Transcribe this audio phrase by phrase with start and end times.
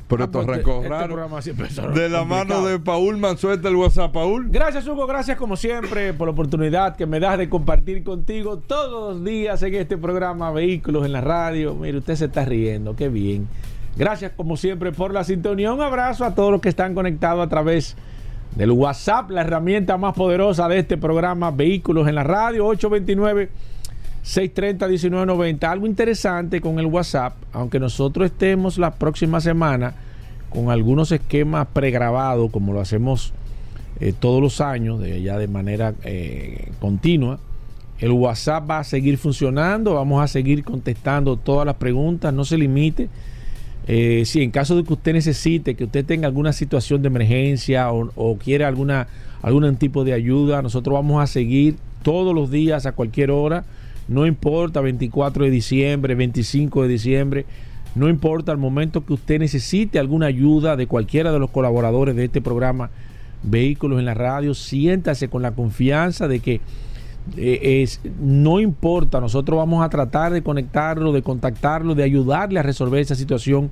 [0.08, 1.94] Pero Ah, esto pues, arrancó este raro.
[1.94, 4.50] De la mano de Paul Mansueta, el WhatsApp, Paul.
[4.52, 5.08] Gracias, Hugo.
[5.08, 9.64] Gracias, como siempre, por la oportunidad que me das de compartir contigo todos los días
[9.64, 11.74] en este programa Vehículos en la Radio.
[11.74, 12.96] Mire, usted se está riendo.
[12.96, 13.48] Qué bien.
[13.98, 15.74] Gracias, como siempre, por la sintonía.
[15.74, 17.96] Un abrazo a todos los que están conectados a través
[18.56, 22.68] del WhatsApp, la herramienta más poderosa de este programa Vehículos en la Radio.
[22.68, 23.50] 829
[24.26, 25.64] 630-1990.
[25.64, 29.94] Algo interesante con el WhatsApp, aunque nosotros estemos la próxima semana
[30.50, 33.34] con algunos esquemas pregrabados, como lo hacemos
[34.00, 37.40] eh, todos los años, de, ya de manera eh, continua,
[38.00, 42.58] el WhatsApp va a seguir funcionando, vamos a seguir contestando todas las preguntas, no se
[42.58, 43.10] limite.
[43.88, 47.92] Eh, si en caso de que usted necesite, que usted tenga alguna situación de emergencia
[47.92, 49.08] o, o quiera alguna,
[49.44, 53.64] algún tipo de ayuda, nosotros vamos a seguir todos los días a cualquier hora,
[54.08, 57.46] no importa 24 de diciembre, 25 de diciembre,
[57.96, 62.26] no importa el momento que usted necesite alguna ayuda de cualquiera de los colaboradores de
[62.26, 62.90] este programa
[63.44, 66.62] Vehículos en la Radio, siéntase con la confianza de que
[67.38, 72.64] eh, es, no importa, nosotros vamos a tratar de conectarlo, de contactarlo, de ayudarle a
[72.64, 73.72] resolver esa situación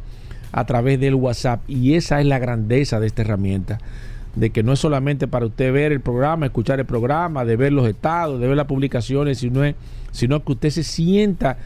[0.51, 1.61] a través del WhatsApp.
[1.67, 3.79] Y esa es la grandeza de esta herramienta,
[4.35, 7.71] de que no es solamente para usted ver el programa, escuchar el programa, de ver
[7.71, 9.61] los estados, de ver las publicaciones, sino,
[10.11, 11.57] sino que usted se sienta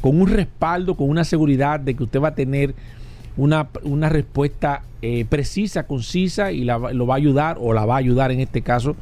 [0.00, 2.74] con un respaldo, con una seguridad de que usted va a tener
[3.36, 7.94] una, una respuesta eh, precisa, concisa y la lo va a ayudar o la va
[7.94, 8.96] a ayudar en este caso,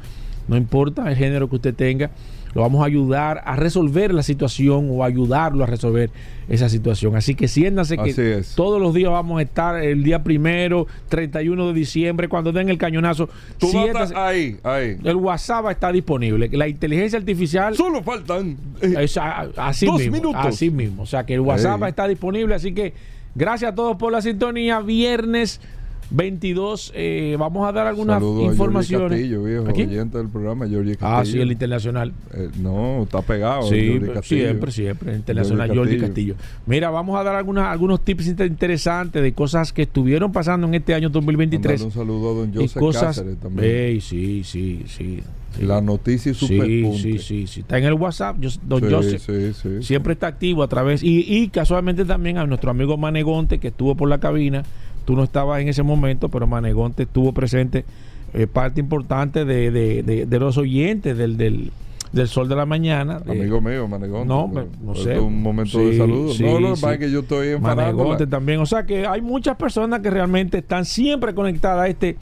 [0.48, 2.10] no importa el género que usted tenga,
[2.54, 6.10] lo vamos a ayudar a resolver la situación o ayudarlo a resolver
[6.48, 7.16] esa situación.
[7.16, 8.54] Así que siéntanse que es.
[8.54, 12.78] todos los días vamos a estar el día primero, 31 de diciembre, cuando den el
[12.78, 13.28] cañonazo.
[13.58, 14.96] Tú siéntase- ahí, ahí.
[15.02, 16.48] el WhatsApp está disponible.
[16.52, 18.56] La inteligencia artificial Solo faltan.
[18.82, 19.16] eh, es
[19.56, 20.44] así Dos mismo, minutos.
[20.46, 21.04] así mismo.
[21.04, 22.92] O sea que el WhatsApp está disponible, así que
[23.34, 24.80] gracias a todos por la sintonía.
[24.80, 25.60] Viernes
[26.14, 29.18] 22, eh, vamos a dar algunas saludos a informaciones.
[29.18, 29.88] Georgie Castillo, viejo, ¿A quién?
[29.88, 31.10] oyente del programa, Georgie Castillo.
[31.18, 32.12] Ah, sí, el internacional.
[32.34, 33.62] Eh, no, está pegado.
[33.62, 35.10] Sí, siempre, siempre.
[35.12, 36.34] el Internacional Jordi Castillo.
[36.34, 36.62] Castillo.
[36.66, 40.74] Mira, vamos a dar algunas, algunos tips inter- interesantes de cosas que estuvieron pasando en
[40.74, 41.80] este año 2023.
[41.82, 43.02] Mandarle un saludo a don y Joseph cosas.
[43.16, 43.70] Cáceres también.
[43.70, 45.22] Ey, sí, sí, sí.
[45.58, 45.64] sí.
[45.66, 46.46] La noticia y sí,
[46.98, 47.60] sí, sí, sí.
[47.60, 49.22] Está en el WhatsApp, yo- don Sí, Joseph.
[49.22, 49.82] sí, sí.
[49.82, 51.02] Siempre está activo a través.
[51.02, 54.62] Y, y casualmente también a nuestro amigo Manegonte, que estuvo por la cabina.
[55.04, 57.84] Tú no estabas en ese momento, pero Manegonte estuvo presente,
[58.34, 61.70] eh, parte importante de, de- de- de los oyentes del, del,
[62.12, 63.20] del Sol de la Mañana.
[63.28, 64.28] Amigo mío, Manegón.
[64.28, 65.18] No, me- no sé.
[65.18, 66.32] Un momento Sí, de saludo.
[66.34, 66.86] sí, no, no, sí.
[66.98, 68.60] que yo estoy en Manegonte también.
[68.60, 72.16] O sea que hay muchas personas que realmente están siempre conectadas a este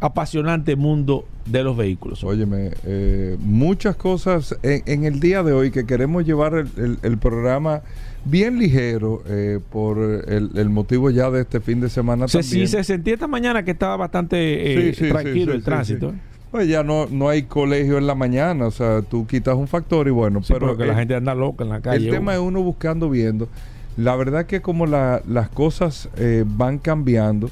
[0.00, 2.24] apasionante mundo de los vehículos.
[2.24, 6.98] Óyeme, eh, muchas cosas en, en el día de hoy que queremos llevar el, el-
[7.02, 7.82] el programa
[8.24, 12.66] bien ligero eh, por el, el motivo ya de este fin de semana Se, también.
[12.68, 16.10] sí, se sentía esta mañana que estaba bastante eh, Sí, sí, tranquilo sí, el tránsito.
[16.10, 16.14] ¿eh?
[16.50, 20.06] Pues ya no, no hay colegio en la mañana, o sea, tú quitas un factor
[20.06, 22.06] y bueno, pero pero que la gente anda loca en la calle.
[22.08, 23.48] El tema es uno buscando, viendo.
[23.96, 27.50] La verdad que como la- las cosas eh, van cambiando,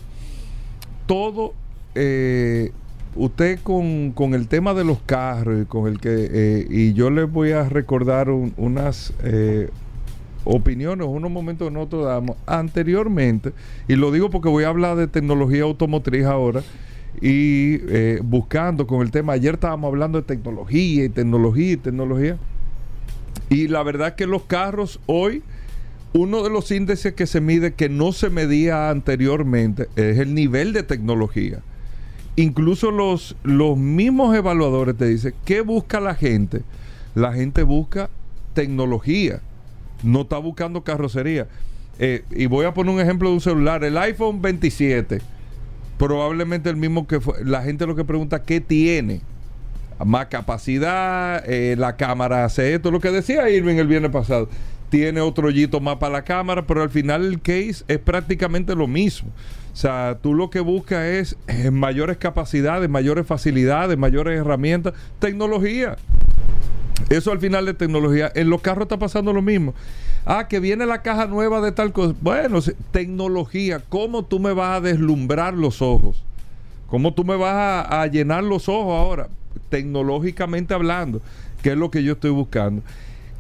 [1.07, 1.55] todo
[1.95, 2.73] eh,
[3.17, 7.11] usted con, con el tema de los carros y con el que eh, y yo
[7.11, 9.71] les voy a recordar un- unas eh,
[10.45, 13.53] opiniones, unos momentos nosotros damos anteriormente,
[13.89, 16.63] y lo digo porque voy a hablar de tecnología automotriz ahora,
[17.21, 22.39] y eh, buscando con el tema, ayer estábamos hablando de tecnología y tecnología y tecnología,
[23.49, 25.43] y la verdad que los carros hoy,
[26.13, 30.73] uno de los índices que se mide que no se medía anteriormente es el nivel
[30.73, 31.61] de tecnología.
[32.37, 36.63] Incluso los, los mismos evaluadores te dicen, ¿qué busca la gente?
[37.15, 38.09] La gente busca
[38.55, 39.41] tecnología,
[40.03, 41.47] no está buscando carrocería.
[41.99, 45.21] Eh, y voy a poner un ejemplo de un celular, el iPhone 27,
[45.99, 49.21] probablemente el mismo que fue, la gente lo que pregunta, ¿qué tiene?
[50.03, 54.49] Más capacidad, eh, la cámara hace esto, lo que decía Irving el viernes pasado.
[54.89, 58.87] Tiene otro hoyito más para la cámara, pero al final el case es prácticamente lo
[58.87, 59.31] mismo.
[59.73, 65.97] O sea, tú lo que buscas es eh, mayores capacidades, mayores facilidades, mayores herramientas, tecnología.
[67.11, 68.31] Eso al final de tecnología.
[68.37, 69.75] En los carros está pasando lo mismo.
[70.25, 72.15] Ah, que viene la caja nueva de tal cosa.
[72.21, 72.61] Bueno,
[72.93, 73.83] tecnología.
[73.89, 76.23] ¿Cómo tú me vas a deslumbrar los ojos?
[76.87, 79.29] ¿Cómo tú me vas a, a llenar los ojos ahora?
[79.71, 81.21] Tecnológicamente hablando,
[81.63, 82.83] que es lo que yo estoy buscando.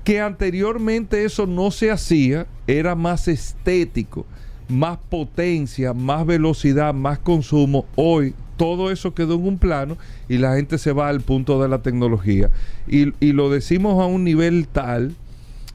[0.03, 4.27] Que anteriormente eso no se hacía, era más estético,
[4.71, 7.87] más potencia, más velocidad, más consumo.
[7.97, 9.97] Hoy todo eso quedó en un plano
[10.29, 12.51] y la gente se va al punto de la tecnología.
[12.87, 15.15] Y, y lo decimos a un nivel tal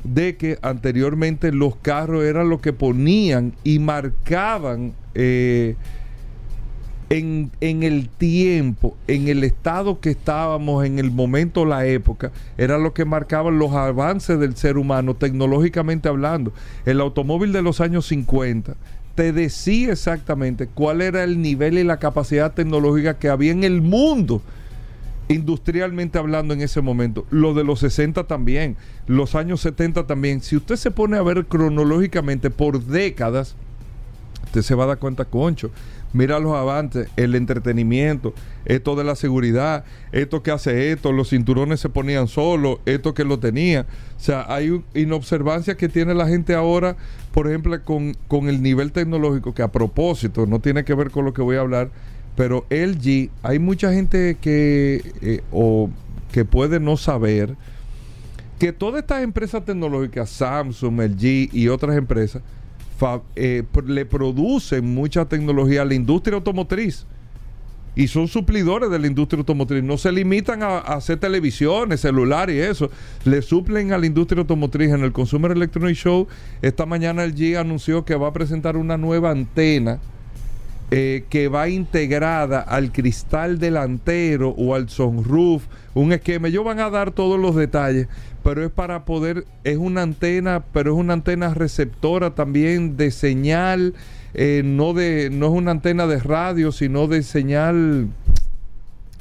[0.06, 5.76] de que anteriormente los carros eran lo que ponían y marcaban eh,
[7.10, 12.78] en, en el tiempo, en el estado que estábamos, en el momento, la época, era
[12.78, 16.54] lo que marcaban los avances del ser humano, tecnológicamente hablando.
[16.86, 18.76] El automóvil de los años 50
[19.16, 23.82] te decía exactamente cuál era el nivel y la capacidad tecnológica que había en el
[23.82, 24.42] mundo
[25.28, 27.26] industrialmente hablando en ese momento.
[27.30, 28.78] Lo de los 60 también,
[29.08, 30.42] los años 70 también.
[30.42, 33.56] Si usted se pone a ver cronológicamente por décadas,
[34.46, 35.72] usted se va a dar cuenta, concho.
[36.14, 38.34] Mira los avances, el entretenimiento,
[38.66, 43.26] esto de la seguridad, esto que hace esto, los cinturones se ponían solos, esto que
[43.26, 43.86] lo tenía.
[44.16, 46.96] O sea, hay inobservancia que tiene la gente ahora,
[47.34, 51.26] por ejemplo, con, con el nivel tecnológico, que a propósito, no tiene que ver con
[51.26, 51.92] lo que voy a hablar,
[52.36, 55.90] pero LG, hay mucha gente que, eh, o
[56.32, 57.56] que puede no saber
[58.60, 62.42] que todas estas empresas tecnológicas, Samsung, LG y otras empresas,
[63.36, 67.06] eh, le producen mucha tecnología a la industria automotriz.
[67.98, 69.82] Y son suplidores de la industria automotriz.
[69.82, 72.90] No se limitan a, hacer televisiones, celulares y eso.
[73.24, 74.92] Le suplen a la industria automotriz.
[74.92, 76.28] En el Consumer Electronic Show,
[76.62, 80.00] esta mañana LG anunció que va a presentar una nueva antena
[80.92, 85.64] eh, que va integrada al cristal delantero o al sunroof,
[85.96, 86.48] un esquema.
[86.48, 88.08] Ellos van a dar todos los detalles,
[88.46, 93.94] pero es para poder, es una antena, pero es una antena receptora también de señal,
[94.36, 98.08] eh, no de, no es una antena de radio, sino de señal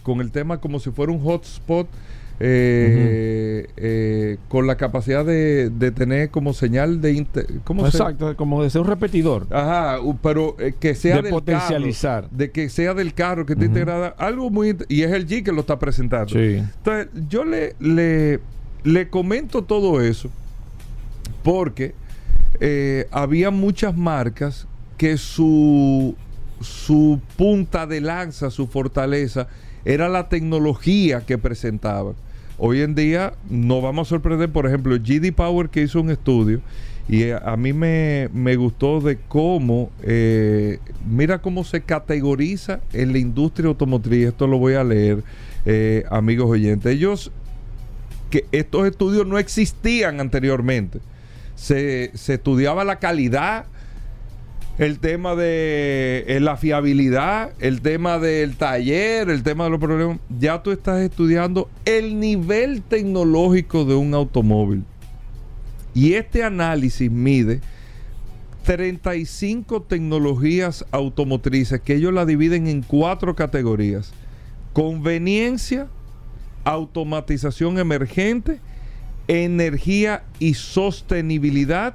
[0.02, 1.88] con el tema como si fuera un hotspot.
[2.40, 8.36] eh, eh, con la capacidad de, de tener como señal de inter- ¿cómo se- Exacto,
[8.36, 9.46] como de ser un repetidor.
[9.50, 12.24] Ajá, pero eh, que sea De del potencializar.
[12.24, 13.72] carro, de que sea del carro, que esté Ujú.
[13.74, 16.30] integrada, algo muy y es el G que lo está presentando.
[16.34, 16.56] Sí.
[16.58, 18.40] Entonces, yo le, le,
[18.84, 20.30] le comento todo eso
[21.42, 21.94] porque
[22.60, 26.14] eh, había muchas marcas que su,
[26.60, 29.48] su punta de lanza, su fortaleza,
[29.84, 32.14] era la tecnología que presentaban.
[32.56, 36.60] Hoy en día no vamos a sorprender, por ejemplo, GD Power que hizo un estudio
[37.08, 43.18] y a mí me, me gustó de cómo, eh, mira cómo se categoriza en la
[43.18, 45.22] industria automotriz, esto lo voy a leer,
[45.66, 46.92] eh, amigos oyentes.
[46.92, 47.30] Ellos,
[48.34, 50.98] que estos estudios no existían anteriormente.
[51.54, 53.66] Se, se estudiaba la calidad,
[54.76, 60.18] el tema de eh, la fiabilidad, el tema del taller, el tema de los problemas.
[60.36, 64.82] Ya tú estás estudiando el nivel tecnológico de un automóvil.
[65.94, 67.60] Y este análisis mide
[68.64, 74.12] 35 tecnologías automotrices que ellos la dividen en cuatro categorías.
[74.72, 75.86] Conveniencia,
[76.64, 78.58] automatización emergente,
[79.28, 81.94] energía y sostenibilidad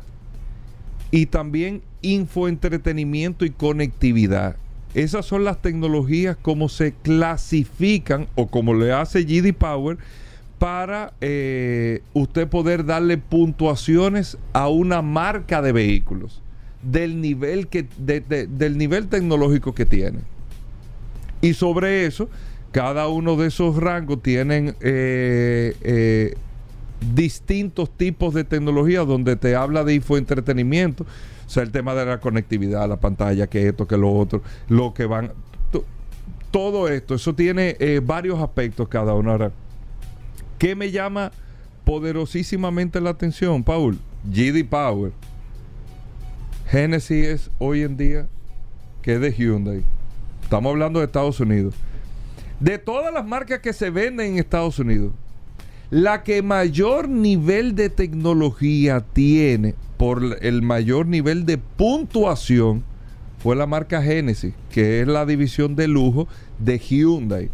[1.11, 4.55] y también infoentretenimiento y conectividad.
[4.93, 9.97] Esas son las tecnologías como se clasifican o como le hace GD Power
[10.57, 16.41] para eh, usted poder darle puntuaciones a una marca de vehículos
[16.81, 20.19] del nivel que de- de- del nivel tecnológico que tiene.
[21.41, 22.29] Y sobre eso,
[22.71, 26.35] cada uno de esos rangos tienen eh, eh,
[27.13, 31.03] distintos tipos de tecnología donde te habla de infoentretenimiento.
[31.03, 34.93] O sea, el tema de la conectividad, la pantalla, que esto, que lo otro, lo
[34.93, 35.31] que van.
[35.71, 35.85] to-
[36.51, 39.31] todo esto, eso tiene eh, varios aspectos cada uno.
[39.31, 39.51] Ahora,
[40.59, 41.31] ¿qué me llama
[41.85, 43.97] poderosísimamente la atención, Paul?
[44.31, 45.11] GD Power.
[46.69, 48.27] Genesis es hoy en día
[49.01, 49.81] que es de Hyundai.
[50.43, 51.73] Estamos hablando de Estados Unidos.
[52.59, 55.13] De todas las marcas que se venden en Estados Unidos,
[55.89, 62.83] la que mayor nivel de tecnología tiene por el mayor nivel de puntuación
[63.39, 66.27] fue la marca Genesis, que es la división de lujo
[66.59, 67.49] de Hyundai.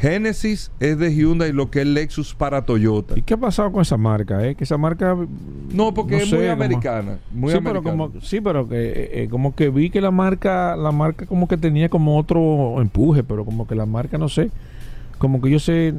[0.00, 3.18] Genesis es de Hyundai lo que es Lexus para Toyota.
[3.18, 4.46] ¿Y qué ha pasado con esa marca?
[4.46, 4.54] Eh?
[4.54, 5.16] Que esa marca.
[5.72, 7.18] No, porque no es sé, muy como- americana.
[7.32, 7.62] Muy sí, americana.
[7.62, 11.26] pero como, sí, pero que eh, eh, como que vi que la marca, la marca
[11.26, 14.50] como que tenía como otro empuje, pero como que la marca no sé,
[15.18, 15.94] como que yo sé,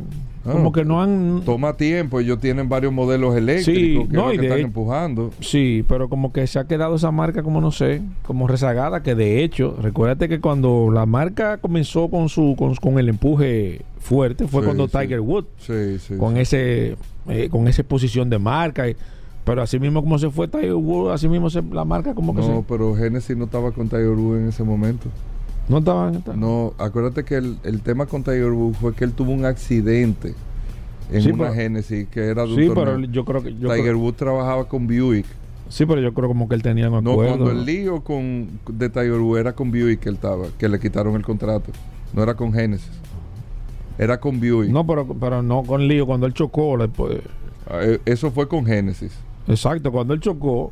[0.45, 4.29] Ah, como que no han, Toma tiempo, ellos tienen varios modelos eléctricos Sí, que, no,
[4.29, 5.31] es y lo que de están hecho- empujando.
[5.41, 9.15] sí, pero como que se ha quedado esa marca como no sé, como rezagada, que
[9.15, 14.47] de hecho, recuérdate que cuando la marca comenzó con su, con, con el empuje fuerte,
[14.47, 14.97] fue Sí, cuando sí.
[14.97, 16.15] Tiger Woods Sí, sí.
[16.17, 16.95] con ese
[17.27, 18.95] eh, con esa posición de marca y-
[19.43, 22.41] pero así mismo como se fue Tiger Woods así mismo se- la marca como que
[22.41, 25.09] No, se, pero Genesis no estaba con Tiger Woods en ese momento.
[25.69, 29.31] No estaban No, acuérdate que el, el tema con Tiger Woods fue que él tuvo
[29.31, 30.33] un accidente
[31.11, 32.85] en Sí, una pero- Genesis que era de un sí torneo.
[32.97, 35.25] pero yo creo que yo Tiger Woods trabajaba con Buick.
[35.69, 38.49] sí pero yo creo como que él tenía un No, acuerdo cuando el lío con,
[38.67, 41.71] de Tiger Woods era con Buick que él estaba, que le quitaron el contrato.
[42.13, 42.89] No era con Genesis.
[43.97, 44.71] Era con Buick.
[44.71, 47.19] no pero pero no con lío cuando él chocó después
[47.69, 49.11] Ah, eh, Eso fue con Genesis.
[49.47, 50.71] exacto cuando él chocó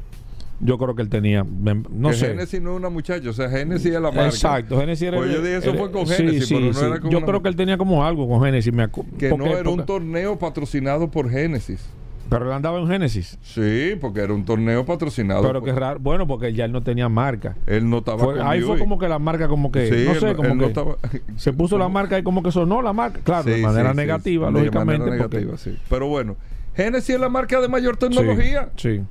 [0.60, 3.50] yo creo que él tenía no que sé Genesis no es una muchacha, o sea,
[3.50, 4.26] Genesis es la marca.
[4.26, 5.18] Exacto, Genesis era.
[5.18, 7.42] Pues yo dije, eso era- fue con Genesis, sí, pero no era con Yo creo
[7.44, 8.74] que él tenía como algo con Genesis.
[8.74, 11.86] Me Que no era un torneo patrocinado por Genesis.
[12.30, 13.38] Pero él andaba en Genesis.
[13.42, 15.44] Sí, porque era un torneo patrocinado.
[15.44, 15.98] Pero por- que raro.
[16.00, 17.56] Bueno, porque ya él no tenía marca.
[17.66, 20.20] Él no estaba Fue- ahí fue como que la marca como que Sí, no él
[20.20, 20.98] sé como él no que estaba-
[21.38, 24.52] se puso la marca y como que sonó la marca claro de manera sí, negativa
[24.52, 25.78] lógicamente De manera porque- negativa, sí.
[25.90, 26.36] Pero bueno,
[26.76, 28.70] Genesis es la marca de mayor tecnología.
[28.76, 29.02] sí,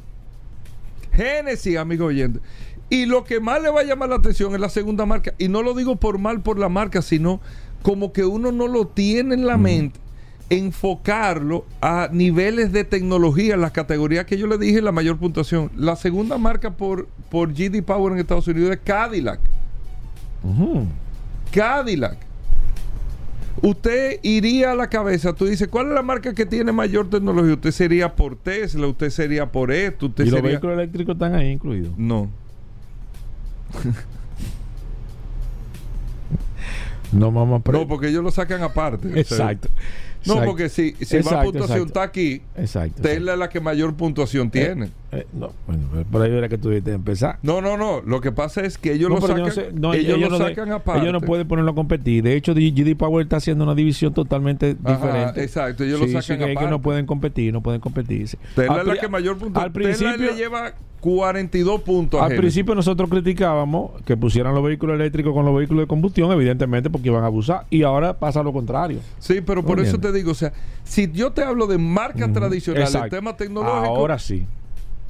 [1.16, 2.40] Genesis, amigo oyente.
[2.88, 5.34] Y lo que más le va a llamar la atención es la segunda marca.
[5.38, 7.40] Y no lo digo por mal por la marca, sino
[7.82, 9.98] como que uno no lo tiene en la mente.
[10.50, 15.72] Enfocarlo a niveles de tecnología, las categorías que yo le dije, la mayor puntuación.
[15.74, 19.40] La segunda marca por, por GD Power en Estados Unidos es Cadillac.
[21.50, 22.25] Cadillac.
[23.62, 27.54] Usted iría a la cabeza, tú dices, ¿cuál es la marca que tiene mayor tecnología?
[27.54, 30.50] Usted sería por Tesla, usted sería por esto, usted y los sería...
[30.50, 32.28] vehículos eléctricos están ahí incluidos No.
[37.12, 39.08] no vamos a pre- No, porque ellos lo sacan aparte.
[39.08, 39.68] O sea, exacto
[40.26, 41.86] no, porque si, si Exacto, va puntuación exacto.
[41.86, 44.90] está aquí, exacto, Tesla es la que mayor puntuación tiene.
[45.12, 48.00] Eh, no, bueno, por ahí era que tuviste que empezar No, no, no.
[48.04, 50.38] Lo que pasa es que ellos No, lo sacan, no sé- no, ellos, ellos lo
[50.38, 51.00] no de- sacan aparte.
[51.02, 52.24] Ellos no pueden ponerlo a competir.
[52.24, 55.42] De hecho, GD Power está haciendo una división totalmente Ajá, diferente.
[55.44, 56.70] exacto, ellos Sí, lo sí, sacan que, es que aparte.
[56.70, 58.26] no pueden competir, no pueden competir.
[58.28, 58.36] sí.
[58.56, 59.64] Tesla Al es la que mayor puntuación.
[59.64, 64.96] Al principio, Tesla le lleva 42 puntos al principio nosotros criticábamos que pusieran los vehículos
[64.98, 67.64] eléctricos con los vehículos de combustión, evidentemente porque iban a abusar.
[67.70, 68.98] Y ahora pasa lo contrario.
[69.20, 70.52] Sí, pero por eso te digo, o sea,
[70.84, 73.16] si yo te hablo de marcas tradicionales, exacto.
[73.16, 74.44] tema tecnológico, Ahora sí.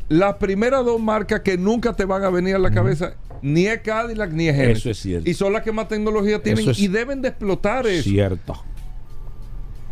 [0.09, 3.81] las primeras dos marcas que nunca te van a venir a la cabeza, ni es
[3.81, 4.79] Cadillac ni es Genesis.
[4.79, 5.31] Eso es cierto.
[5.31, 8.09] Y son las que más tecnología tienen es y deben de explotar eso.
[8.09, 8.55] Cierto.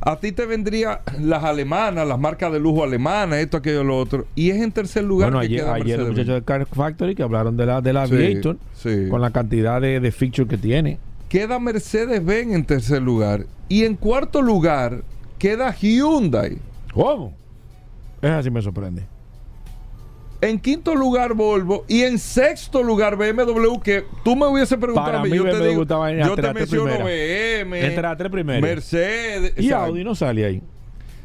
[0.06, 4.26] A ti te vendría las alemanas, las marcas de lujo alemanas, esto, aquello, lo otro.
[4.34, 7.14] Y es en tercer lugar Bueno, que ayer, queda ayer los muchachos de Car Factory
[7.14, 9.06] que hablaron de la, de la Sí, Aviator sí.
[9.08, 10.98] con la cantidad de, de features que tiene.
[11.34, 13.46] Queda Mercedes-Benz en tercer lugar.
[13.68, 15.02] Y en cuarto lugar
[15.36, 16.58] queda Hyundai.
[16.92, 17.34] ¿Cómo?
[18.22, 19.02] Es así me sorprende.
[20.40, 25.18] En quinto lugar Volvo y en sexto lugar BMW que tú me hubiese preguntado Para
[25.18, 27.64] a mí, yo te BMW digo, estaba en yo te menciono primeras.
[27.64, 28.62] BM, Entre las tres primeras.
[28.62, 29.86] Mercedes, Y exacto.
[29.86, 30.62] Audi no sale ahí.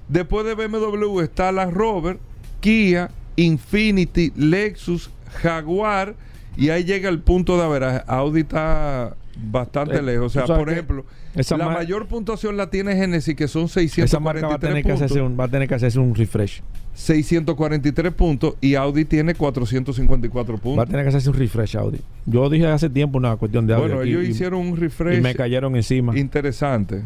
[0.07, 2.17] Después de BMW está la Rover,
[2.61, 6.15] Kia, Infinity, Lexus, Jaguar
[6.57, 8.01] y ahí llega el punto de averaje.
[8.07, 10.35] Audi está bastante Eh, lejos.
[10.35, 11.05] O sea, por ejemplo,
[11.35, 14.77] esa la mayor puntuación la tiene Genesis que son 643 Esa marca va a tener
[14.83, 15.01] que puntos.
[15.03, 16.61] hacerse un, va a tener que hacerse un refresh.
[16.93, 20.85] 643 puntos y Audi tiene 454 Va a puntos.
[20.89, 21.99] tener que hacerse un refresh Audi.
[22.25, 23.83] Yo dije hace tiempo una cuestión de Audi.
[23.87, 26.17] Bueno, aquí ellos y- hicieron un y, refresh me cayeron encima.
[26.17, 27.03] interesante.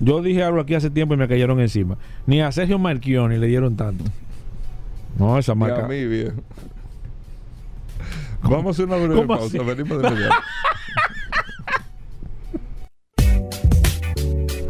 [0.00, 1.96] Yo dije algo aquí hace tiempo y me cayeron encima.
[2.26, 4.04] Ni a Sergio Marchioni le dieron tanto.
[5.18, 5.84] No, esa Y marca.
[5.84, 6.36] a mí, viejo.
[8.42, 9.46] Vamos a hacer una breve ¿Cómo pausa.
[9.46, 9.58] así?
[9.58, 10.34] Venimos de inmediato.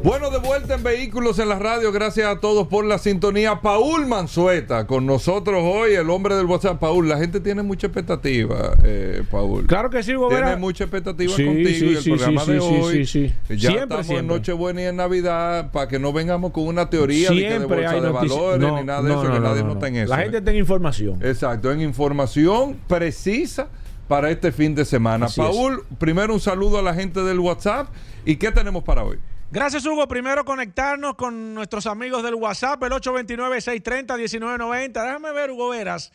[0.05, 1.93] Bueno, de vuelta en Vehículos en la Radio.
[1.93, 3.61] Gracias a todos por la sintonía.
[3.61, 6.81] Paul Manzueta con nosotros hoy, el hombre del WhatsApp.
[6.81, 9.65] Paul, la gente tiene mucha expectativa, eh, Paul.
[9.69, 10.47] Claro que sí, Gobera.
[10.47, 13.07] Tiene mucha expectativa Sí, contigo sí, y el sí, programa de hoy.
[13.07, 13.35] sí, sí.
[13.51, 14.19] Ya Siempre, estamos siempre.
[14.19, 17.49] en Nochebuena y en Navidad para que no vengamos con una teoría de, que de
[17.59, 19.69] Siempre bolsa hay de valores No, ni nada de no, eso, no, que nadie no,
[19.69, 20.09] no está en eso.
[20.15, 20.25] La ¿eh?
[20.25, 21.19] gente tiene información.
[21.23, 23.69] Exacto, en información precisa
[24.09, 25.27] para este fin de semana.
[25.27, 25.47] Así es.
[25.47, 27.87] Paul, primero un saludo a la gente del WhatsApp.
[28.25, 29.19] ¿Y qué tenemos para hoy?
[29.53, 30.09] Gracias, Hugo.
[30.09, 34.93] Primero conectarnos con nuestros amigos del WhatsApp, el 829-630-1990.
[34.93, 36.11] Déjame ver, Hugo Veras.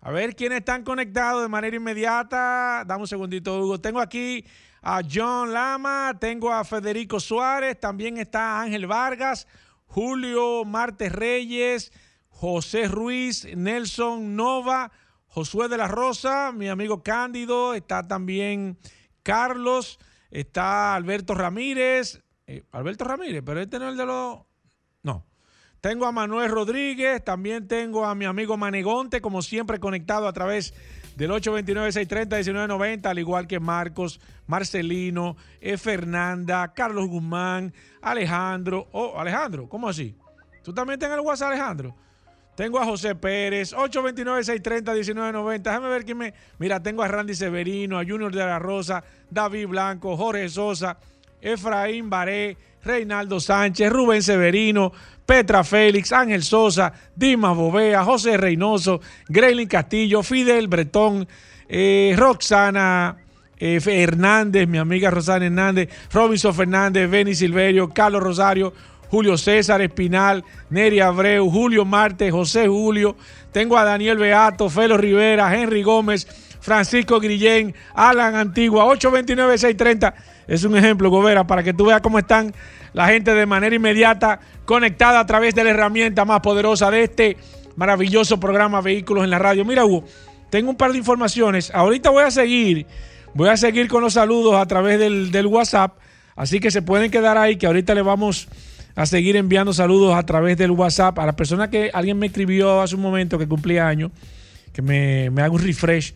[0.00, 2.82] A ver quiénes están conectados de manera inmediata.
[2.84, 3.80] Dame un segundito, Hugo.
[3.80, 4.44] Tengo aquí
[4.82, 9.46] a John Lama, tengo a Federico Suárez, también está Ángel Vargas,
[9.86, 11.92] Julio Martes Reyes,
[12.30, 14.90] José Ruiz, Nelson Nova,
[15.28, 18.76] Josué de la Rosa, mi amigo Cándido, está también
[19.22, 20.00] Carlos,
[20.32, 24.38] está Alberto Ramírez, eh, Alberto Ramírez, pero este no es el de los...
[25.02, 25.24] No.
[25.80, 30.74] Tengo a Manuel Rodríguez, también tengo a mi amigo Manegonte, como siempre conectado a través
[31.16, 35.76] del 829-630-1990, al igual que Marcos, Marcelino, E.
[35.76, 38.88] Fernanda, Carlos Guzmán, Alejandro.
[38.92, 40.16] Oh, Alejandro, ¿cómo así?
[40.62, 41.96] ¿Tú también tienes el WhatsApp, Alejandro?
[42.54, 45.62] Tengo a José Pérez, 829-630-1990.
[45.62, 46.34] Déjame ver quién me.
[46.58, 50.98] Mira, tengo a Randy Severino, a Junior de la Rosa, David Blanco, Jorge Sosa,
[51.42, 54.92] Efraín Baré, Reinaldo Sánchez, Rubén Severino,
[55.26, 61.28] Petra Félix, Ángel Sosa, Dimas Bovea, José Reynoso, Greylin Castillo, Fidel Bretón,
[61.68, 63.16] eh, Roxana
[63.58, 68.72] eh, Hernández, mi amiga Rosana Hernández, Robinson Fernández, Benny Silverio, Carlos Rosario,
[69.12, 73.14] Julio César Espinal, Neri Abreu, Julio Marte, José Julio.
[73.52, 76.26] Tengo a Daniel Beato, Felo Rivera, Henry Gómez,
[76.62, 80.14] Francisco Grillén, Alan Antigua, 829-630.
[80.46, 82.54] Es un ejemplo, Gobera, para que tú veas cómo están
[82.92, 87.36] la gente de manera inmediata conectada a través de la herramienta más poderosa de este
[87.74, 89.64] maravilloso programa Vehículos en la Radio.
[89.64, 90.04] Mira, Hugo,
[90.50, 91.72] tengo un par de informaciones.
[91.74, 92.86] Ahorita voy a seguir,
[93.34, 95.98] voy a seguir con los saludos a través del, WhatsApp.
[96.36, 98.48] Así que se pueden quedar ahí, que ahorita le vamos
[98.94, 102.82] a seguir enviando saludos a través del WhatsApp a la persona que alguien me escribió
[102.82, 104.12] hace un momento que cumplía años,
[104.72, 106.14] que me, me haga un refresh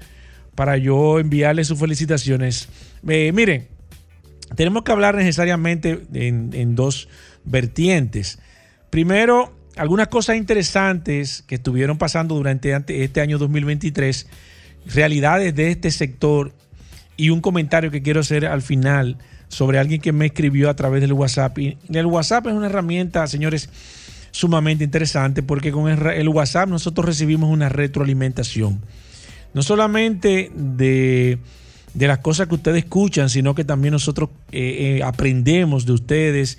[0.57, 2.69] para yo enviarle sus felicitaciones.
[3.07, 3.69] Eh, miren,
[4.57, 7.09] tenemos que hablar necesariamente en, en dos
[7.45, 8.39] vertientes.
[8.91, 14.27] Primero, algunas cosas interesantes que estuvieron pasando durante ante- este año 2023,
[14.87, 16.53] realidades de este sector
[17.17, 21.01] y un comentario que quiero hacer al final sobre alguien que me escribió a través
[21.01, 21.59] del WhatsApp.
[21.59, 23.69] Y el WhatsApp es una herramienta, señores,
[24.31, 28.81] sumamente interesante porque con el WhatsApp nosotros recibimos una retroalimentación.
[29.57, 31.39] No solamente de,
[31.95, 36.59] de las cosas que ustedes escuchan, sino que también nosotros eh, eh, aprendemos de ustedes,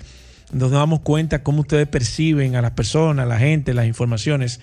[0.50, 4.58] nos damos cuenta cómo ustedes perciben a las personas, a la gente, las informaciones.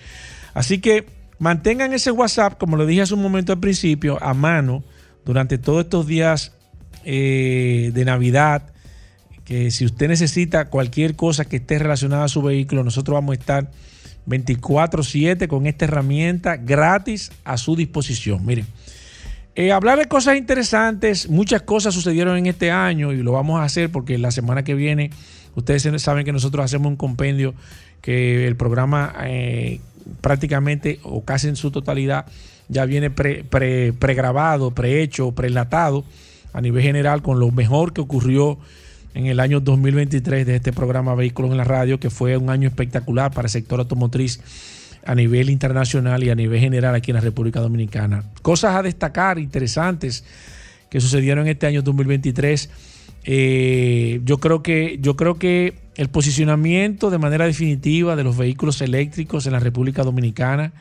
[0.54, 1.06] Así que
[1.40, 4.84] mantengan ese WhatsApp, como lo dije hace un momento al principio, a mano
[5.24, 6.52] durante todos estos días
[7.06, 8.64] eh, de Navidad,
[9.46, 13.40] que si usted necesita cualquier cosa que esté relacionada a su vehículo, nosotros vamos a
[13.40, 13.72] estar
[14.28, 18.46] 24/7 con esta herramienta gratis a su disposición.
[18.46, 18.66] Miren,
[19.56, 23.64] eh, hablar de cosas interesantes, muchas cosas sucedieron en este año y lo vamos a
[23.64, 25.12] hacer porque la semana que viene,
[25.56, 27.54] ustedes saben que nosotros hacemos un compendio
[28.02, 29.80] que el programa eh,
[30.22, 32.26] prácticamente o casi en su totalidad
[32.68, 36.04] ya viene pre, pre- pregrabado, prehecho, prelatado
[36.52, 38.58] a nivel general con lo mejor que ocurrió
[39.16, 42.68] en el año 2023 de este programa Vehículos en la Radio, que fue un año
[42.68, 44.42] espectacular para el sector automotriz
[45.06, 48.26] a nivel internacional y a nivel general aquí en la República Dominicana.
[48.42, 50.26] Cosas a destacar interesantes
[50.90, 52.70] que sucedieron en este año 2023.
[53.24, 58.82] Eh, yo creo que yo creo que el posicionamiento de manera definitiva de los vehículos
[58.82, 60.74] eléctricos en la República Dominicana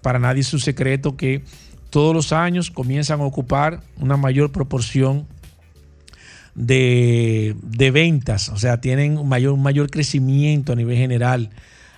[0.00, 1.42] para nadie es un secreto que
[1.90, 5.26] todos los años comienzan a ocupar una mayor proporción
[6.54, 11.50] de, de ventas, o sea, tienen un mayor, un mayor crecimiento a nivel general.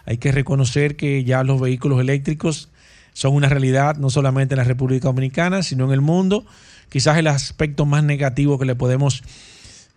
[0.05, 2.71] Hay que reconocer que ya los vehículos eléctricos
[3.13, 6.47] son una realidad no solamente en la República Dominicana, sino en el mundo.
[6.89, 9.23] Quizás el aspecto más negativo que le podemos,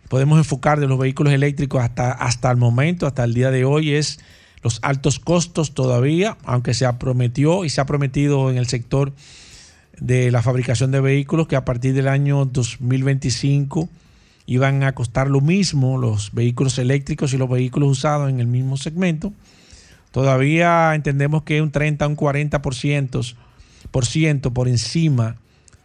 [0.08, 3.94] podemos enfocar de los vehículos eléctricos hasta, hasta el momento, hasta el día de hoy,
[3.94, 4.20] es
[4.62, 9.12] los altos costos todavía, aunque se prometió y se ha prometido en el sector
[9.98, 13.88] de la fabricación de vehículos que a partir del año 2025
[14.50, 18.76] iban a costar lo mismo los vehículos eléctricos y los vehículos usados en el mismo
[18.76, 19.32] segmento.
[20.10, 23.36] Todavía entendemos que un 30 un 40%
[23.92, 25.36] por, ciento por encima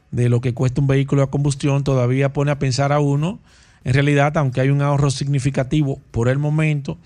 [0.10, 3.40] de lo que cuesta un vehículo a combustión todavía pone a pensar a uno
[3.84, 6.98] en realidad, aunque hay un ahorro significativo por el momento,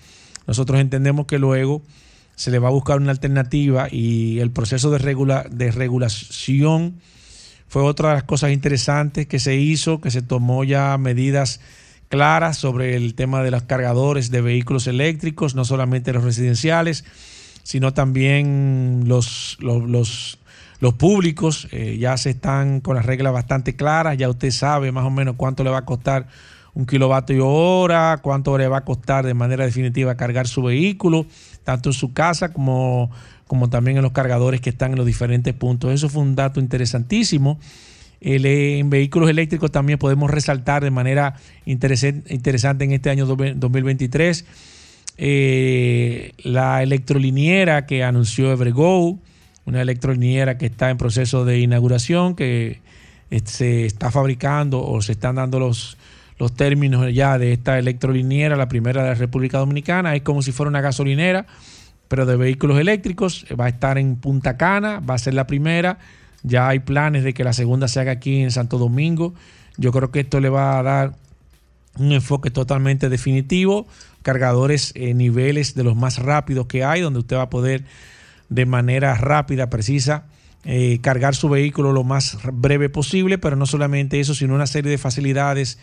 [0.46, 1.82] nosotros entendemos que luego
[2.36, 6.94] se le va a buscar una alternativa y el proceso de, regula de regulación
[7.70, 11.60] fue otra de las cosas interesantes que se hizo, que se tomó ya medidas
[12.08, 17.04] claras sobre el tema de los cargadores de vehículos eléctricos, no solamente los residenciales,
[17.62, 20.36] sino también los, los,
[20.98, 21.68] públicos.
[21.70, 25.36] Eh, ya se están con las reglas bastante claras, ya usted sabe más o menos
[25.36, 26.26] cuánto le va a costar
[26.74, 31.24] un kilovatio hora, cuánto le va a costar de manera definitiva cargar su vehículo,
[31.62, 33.12] tanto en su casa como,
[33.50, 35.92] como también en los cargadores que están en los diferentes puntos.
[35.92, 37.58] Eso fue un dato interesantísimo.
[38.20, 41.34] en vehículos eléctricos también podemos resaltar de manera
[41.66, 44.44] interesante en este año 2023
[45.18, 49.18] eh, la electroliniera que anunció Evergo,
[49.64, 52.78] una electroliniera que está en proceso de inauguración, que
[53.32, 55.98] eh, se está fabricando o se están dando los
[56.38, 60.16] los términos ya de esta electroliniera, la primera de la República Dominicana.
[60.16, 61.46] Es como si fuera una gasolinera,
[62.10, 63.46] pero de vehículos eléctricos.
[63.58, 65.98] Va a estar en Punta Cana, va a ser la primera.
[66.42, 69.32] Ya hay planes de que la segunda se haga aquí en Santo Domingo.
[69.76, 71.14] Yo creo que esto le va a dar
[72.00, 73.86] un enfoque totalmente definitivo.
[74.22, 77.84] Cargadores en niveles de los más rápidos que hay, donde usted va a poder
[78.48, 80.24] de manera rápida, precisa,
[80.64, 84.90] eh, cargar su vehículo lo más breve posible, pero no solamente eso, sino una serie
[84.90, 85.78] de facilidades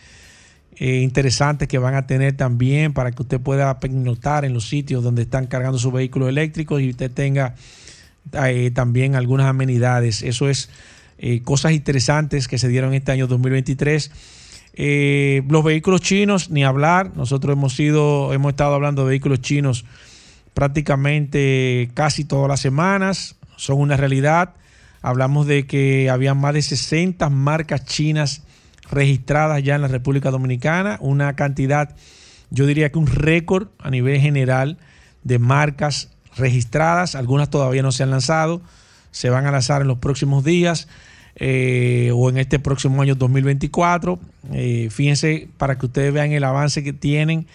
[0.80, 5.02] eh, interesantes que van a tener también para que usted pueda notar en los sitios
[5.02, 7.56] donde están cargando sus vehículos eléctricos y usted tenga
[8.32, 10.22] eh, también algunas amenidades.
[10.22, 10.70] Eso es
[11.18, 14.12] eh, cosas interesantes que se dieron este año 2023.
[15.48, 17.10] los vehículos chinos, ni hablar.
[17.16, 19.84] Nosotros hemos sido, hemos estado hablando de vehículos chinos
[20.54, 23.34] prácticamente casi todas las semanas.
[23.56, 24.54] Son una realidad.
[25.02, 28.42] Hablamos de que había más de 60 marcas chinas
[28.90, 31.94] registradas ya en la República Dominicana, una cantidad,
[32.50, 34.78] yo diría que un récord a nivel general
[35.24, 38.62] de marcas registradas, algunas todavía no se han lanzado,
[39.10, 40.88] se van a lanzar en los próximos días
[41.36, 44.18] eh, o en este próximo año 2024.
[44.52, 47.46] Eh, fíjense para que ustedes vean el avance que tienen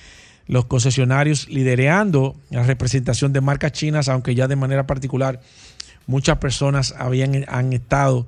[0.48, 5.40] los concesionarios liderando la representación de marcas chinas, aunque ya de manera particular
[6.06, 8.28] muchas personas habían, han estado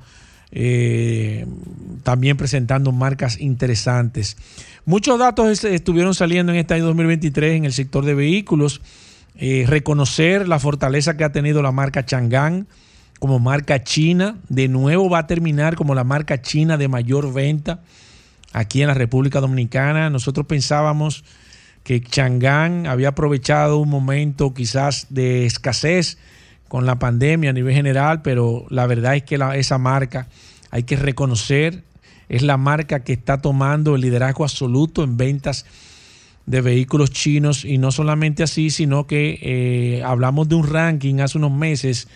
[0.52, 1.46] eh,
[2.04, 4.38] también presentando marcas interesantes.
[4.86, 8.82] Muchos datos estuvieron saliendo en este año 2023 en el sector de vehículos.
[9.38, 12.68] Eh, reconocer la fortaleza que ha tenido la marca Chang'an
[13.20, 14.38] como marca china.
[14.50, 17.82] De nuevo va a terminar como la marca china de mayor venta
[18.54, 20.10] aquí en la República Dominicana.
[20.10, 21.24] Nosotros pensábamos
[21.84, 26.18] que Chang'an había aprovechado un momento quizás de escasez
[26.68, 30.28] con la pandemia a nivel general, pero la verdad es que esa marca
[30.72, 31.84] hay que reconocer,
[32.28, 35.66] es la marca que está tomando el liderazgo absoluto en ventas
[36.46, 41.38] de vehículos chinos y no solamente así, sino que eh, hablamos de un ranking hace
[41.38, 42.08] unos meses.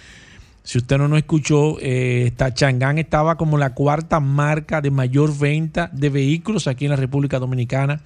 [0.63, 5.89] Si usted no nos escuchó, eh, Chang'an estaba como la cuarta marca de mayor venta
[5.93, 8.01] de vehículos aquí en la República Dominicana.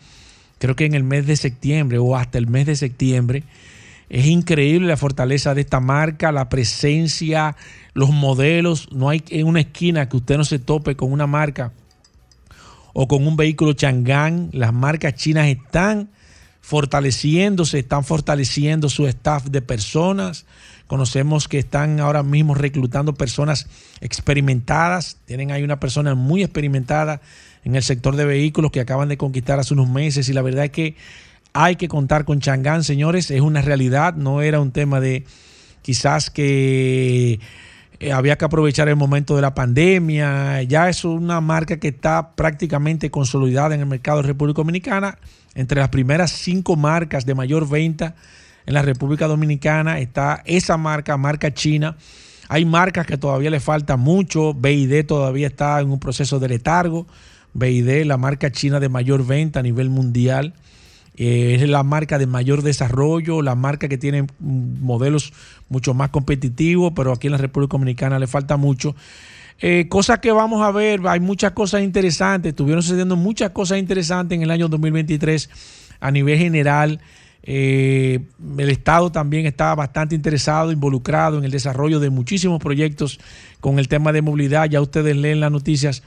[0.60, 3.43] Creo que en el mes de septiembre o hasta el mes de septiembre.
[4.13, 7.56] Es increíble la fortaleza de esta marca, la presencia,
[7.95, 8.91] los modelos.
[8.91, 11.71] No hay en una esquina que usted no se tope con una marca
[12.93, 14.52] o con un vehículo Chang'an.
[14.54, 16.12] Las marcas chinas están
[16.62, 20.45] fortaleciéndose, están fortaleciendo su staff de personas.
[20.86, 23.65] Conocemos que están ahora mismo reclutando personas
[23.99, 25.17] experimentadas.
[25.26, 27.19] Tienen ahí una persona muy experimentada
[27.63, 30.65] en el sector de vehículos que acaban de conquistar hace unos meses y la verdad
[30.65, 30.95] es que
[31.54, 35.24] hay que contar con Chang'an, señores, es una realidad, no era un tema de
[35.82, 37.39] quizás que
[38.00, 42.36] eh, había que aprovechar el momento de la pandemia, ya es una marca que está
[42.36, 45.20] prácticamente consolidada en el mercado de República Dominicana,
[45.56, 48.16] entre las primeras cinco marcas de mayor venta
[48.66, 51.98] en la República Dominicana está esa marca, marca china.
[52.48, 57.08] Hay marcas que todavía le falta mucho, BID todavía está en un proceso de letargo,
[57.54, 60.54] BID, la marca china de mayor venta a nivel mundial.
[61.15, 65.34] Eh, es la marca de mayor desarrollo, la marca que tiene modelos
[65.69, 68.95] mucho más competitivos, pero aquí en la República Dominicana le falta mucho.
[69.60, 74.36] Eh, cosas que vamos a ver, hay muchas cosas interesantes, estuvieron sucediendo muchas cosas interesantes
[74.36, 75.49] en el año 2023
[75.99, 76.99] a nivel general.
[77.45, 78.19] Eh,
[78.58, 83.19] el Estado también está bastante interesado, involucrado en el desarrollo de muchísimos proyectos
[83.60, 84.69] con el tema de movilidad.
[84.69, 86.04] Ya ustedes leen las noticias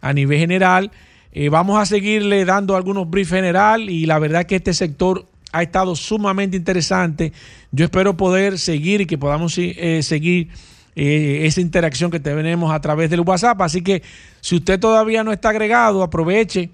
[0.00, 0.90] a nivel general.
[1.32, 5.62] Eh, vamos a seguirle dando algunos briefs general y la verdad que este sector ha
[5.62, 7.32] estado sumamente interesante.
[7.70, 10.48] Yo espero poder seguir y que podamos eh, seguir
[10.96, 13.62] eh, esa interacción que tenemos a través del WhatsApp.
[13.62, 14.02] Así que
[14.40, 16.70] si usted todavía no está agregado, aproveche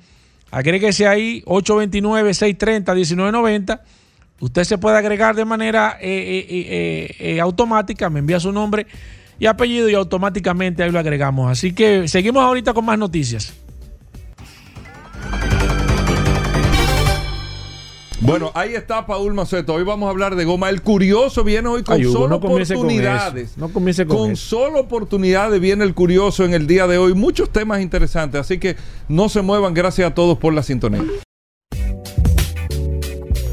[0.52, 3.80] Agréguese ahí 829-630-1990.
[4.38, 5.98] Usted se puede agregar de manera
[7.42, 8.86] automática, me envía su nombre
[9.40, 11.50] y apellido y automáticamente ahí lo agregamos.
[11.50, 13.65] Así que seguimos ahorita con más noticias.
[18.20, 19.74] Bueno, ahí está Paul Maceto.
[19.74, 20.70] Hoy vamos a hablar de goma.
[20.70, 23.50] El curioso viene hoy con Ay, Hugo, solo no comience con oportunidades.
[23.50, 23.60] eso.
[23.60, 24.46] No comience con eso.
[24.46, 27.12] solo oportunidades viene el curioso en el día de hoy.
[27.14, 28.76] Muchos temas interesantes, así que
[29.08, 29.74] no se muevan.
[29.74, 31.04] Gracias a todos por la sintonía.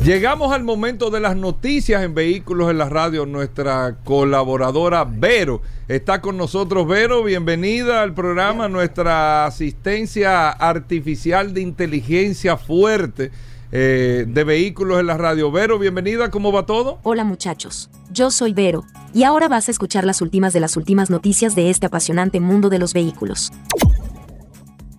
[0.05, 3.25] Llegamos al momento de las noticias en Vehículos en la Radio.
[3.25, 6.87] Nuestra colaboradora Vero está con nosotros.
[6.87, 8.67] Vero, bienvenida al programa.
[8.69, 13.31] Nuestra asistencia artificial de inteligencia fuerte
[13.75, 15.51] eh, de Vehículos en la Radio.
[15.51, 16.29] Vero, bienvenida.
[16.29, 16.99] ¿Cómo va todo?
[17.01, 18.83] Hola muchachos, yo soy Vero,
[19.15, 22.69] y ahora vas a escuchar las últimas de las últimas noticias de este apasionante mundo
[22.69, 23.51] de los vehículos.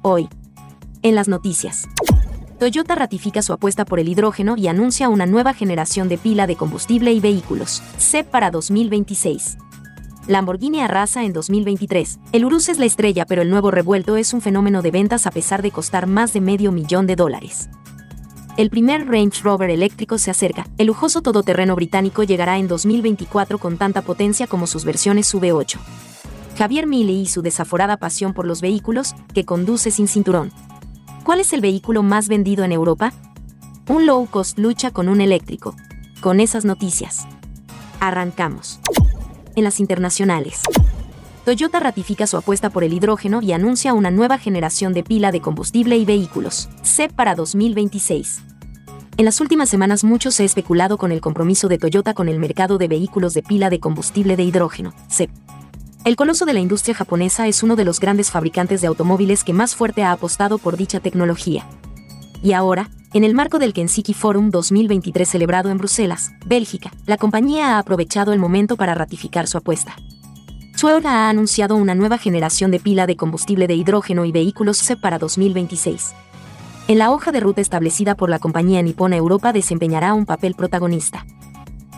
[0.03, 0.29] Hoy,
[1.03, 1.87] en las noticias.
[2.59, 6.57] Toyota ratifica su apuesta por el hidrógeno y anuncia una nueva generación de pila de
[6.57, 9.57] combustible y vehículos, CEP para 2026.
[10.27, 12.19] Lamborghini arrasa en 2023.
[12.33, 15.31] El Urus es la estrella, pero el nuevo revuelto es un fenómeno de ventas a
[15.31, 17.69] pesar de costar más de medio millón de dólares.
[18.57, 20.69] El primer Range Rover eléctrico se acerca.
[20.79, 25.77] El lujoso todoterreno británico llegará en 2024 con tanta potencia como sus versiones V8.
[26.57, 30.53] Javier Mille y su desaforada pasión por los vehículos, que conduce sin cinturón.
[31.25, 33.13] ¿Cuál es el vehículo más vendido en Europa?
[33.89, 35.75] Un low cost lucha con un eléctrico.
[36.21, 37.27] Con esas noticias.
[37.99, 38.79] Arrancamos.
[39.57, 40.63] En las internacionales.
[41.45, 45.43] Toyota ratifica su apuesta por el hidrógeno y anuncia una nueva generación de pila de
[45.43, 48.41] combustible y vehículos, CEP para 2026.
[49.19, 52.39] En las últimas semanas mucho se ha especulado con el compromiso de Toyota con el
[52.39, 55.29] mercado de vehículos de pila de combustible de hidrógeno, CEP.
[56.07, 59.53] El coloso de la industria japonesa es uno de los grandes fabricantes de automóviles que
[59.53, 61.67] más fuerte ha apostado por dicha tecnología.
[62.43, 67.77] Y ahora, en el marco del Kentucky Forum 2023 celebrado en Bruselas, Bélgica, la compañía
[67.77, 69.95] ha aprovechado el momento para ratificar su apuesta.
[70.81, 75.01] Toyota ha anunciado una nueva generación de pila de combustible de hidrógeno y vehículos CEP
[75.01, 76.13] para 2026.
[76.89, 81.25] En la hoja de ruta establecida por la compañía nipona Europa desempeñará un papel protagonista.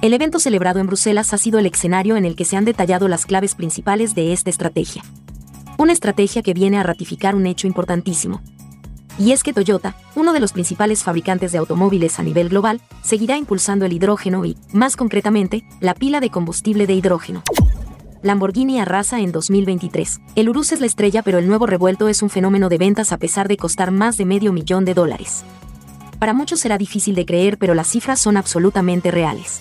[0.03, 3.09] El evento celebrado en Bruselas ha sido el escenario en el que se han detallado
[3.09, 5.03] las claves principales de esta estrategia.
[5.79, 8.41] Una estrategia que viene a ratificar un hecho importantísimo.
[9.19, 13.37] Y es que Toyota, uno de los principales fabricantes de automóviles a nivel global, seguirá
[13.37, 17.43] impulsando el hidrógeno y, más concretamente, la pila de combustible de hidrógeno.
[18.27, 20.21] Lamborghini arrasa en 2023.
[20.35, 23.19] El Urus es la estrella, pero el nuevo revuelto es un fenómeno de ventas a
[23.19, 25.45] pesar de costar más de medio millón de dólares.
[26.19, 29.61] Para muchos será difícil de creer, pero las cifras son absolutamente reales.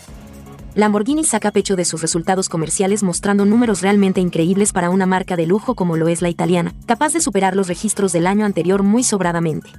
[0.73, 5.45] Lamborghini saca pecho de sus resultados comerciales mostrando números realmente increíbles para una marca de
[5.45, 9.03] lujo como lo es la italiana, capaz de superar los registros del año anterior muy
[9.03, 9.69] sobradamente.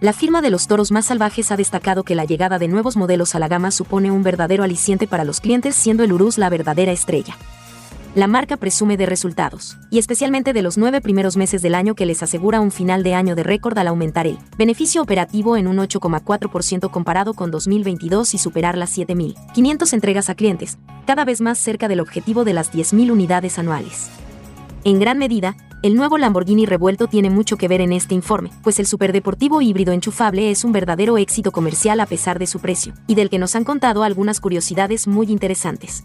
[0.00, 3.36] La firma de los toros más salvajes ha destacado que la llegada de nuevos modelos
[3.36, 6.90] a la gama supone un verdadero aliciente para los clientes, siendo el Urus la verdadera
[6.90, 7.36] estrella.
[8.14, 12.06] La marca presume de resultados, y especialmente de los nueve primeros meses del año que
[12.06, 15.76] les asegura un final de año de récord al aumentar el beneficio operativo en un
[15.76, 21.86] 8,4% comparado con 2022 y superar las 7.500 entregas a clientes, cada vez más cerca
[21.86, 24.08] del objetivo de las 10.000 unidades anuales.
[24.84, 28.80] En gran medida, el nuevo Lamborghini revuelto tiene mucho que ver en este informe, pues
[28.80, 33.16] el superdeportivo híbrido enchufable es un verdadero éxito comercial a pesar de su precio, y
[33.16, 36.04] del que nos han contado algunas curiosidades muy interesantes.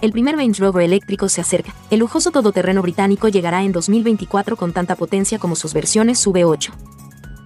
[0.00, 1.74] El primer Range Rover eléctrico se acerca.
[1.90, 6.70] El lujoso todoterreno británico llegará en 2024 con tanta potencia como sus versiones V8.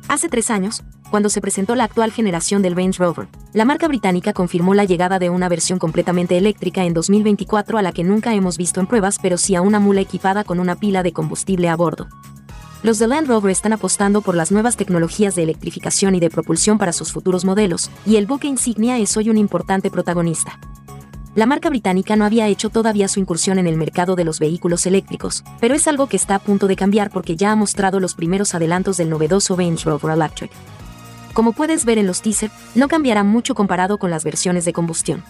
[0.06, 4.32] Hace tres años, cuando se presentó la actual generación del Range Rover, la marca británica
[4.32, 8.56] confirmó la llegada de una versión completamente eléctrica en 2024 a la que nunca hemos
[8.56, 11.74] visto en pruebas, pero sí a una mula equipada con una pila de combustible a
[11.74, 12.06] bordo.
[12.84, 16.78] Los de Land Rover están apostando por las nuevas tecnologías de electrificación y de propulsión
[16.78, 20.60] para sus futuros modelos, y el buque insignia es hoy un importante protagonista.
[21.34, 24.86] La marca británica no había hecho todavía su incursión en el mercado de los vehículos
[24.86, 28.14] eléctricos, pero es algo que está a punto de cambiar porque ya ha mostrado los
[28.14, 30.52] primeros adelantos del novedoso Range Rover Electric.
[31.32, 35.24] Como puedes ver en los teaser, no cambiará mucho comparado con las versiones de combustión.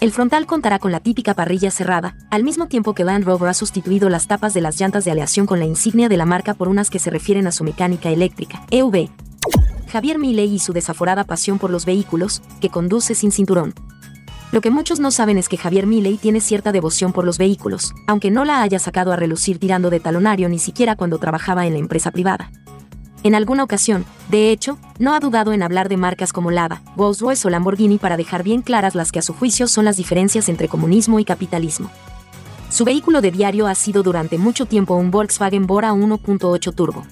[0.00, 3.54] El frontal contará con la típica parrilla cerrada, al mismo tiempo que Land Rover ha
[3.54, 6.68] sustituido las tapas de las llantas de aleación con la insignia de la marca por
[6.68, 9.10] unas que se refieren a su mecánica eléctrica, EV.
[9.92, 13.74] Javier Milei y su desaforada pasión por los vehículos, que conduce sin cinturón.
[14.52, 17.92] Lo que muchos no saben es que Javier Milei tiene cierta devoción por los vehículos,
[18.06, 21.72] aunque no la haya sacado a relucir tirando de talonario ni siquiera cuando trabajaba en
[21.72, 22.50] la empresa privada.
[23.22, 27.46] En alguna ocasión, de hecho, no ha dudado en hablar de marcas como Lada, Rolls-Royce
[27.46, 30.68] o Lamborghini para dejar bien claras las que a su juicio son las diferencias entre
[30.68, 31.90] comunismo y capitalismo.
[32.68, 37.04] Su vehículo de diario ha sido durante mucho tiempo un Volkswagen Bora 1.8 Turbo.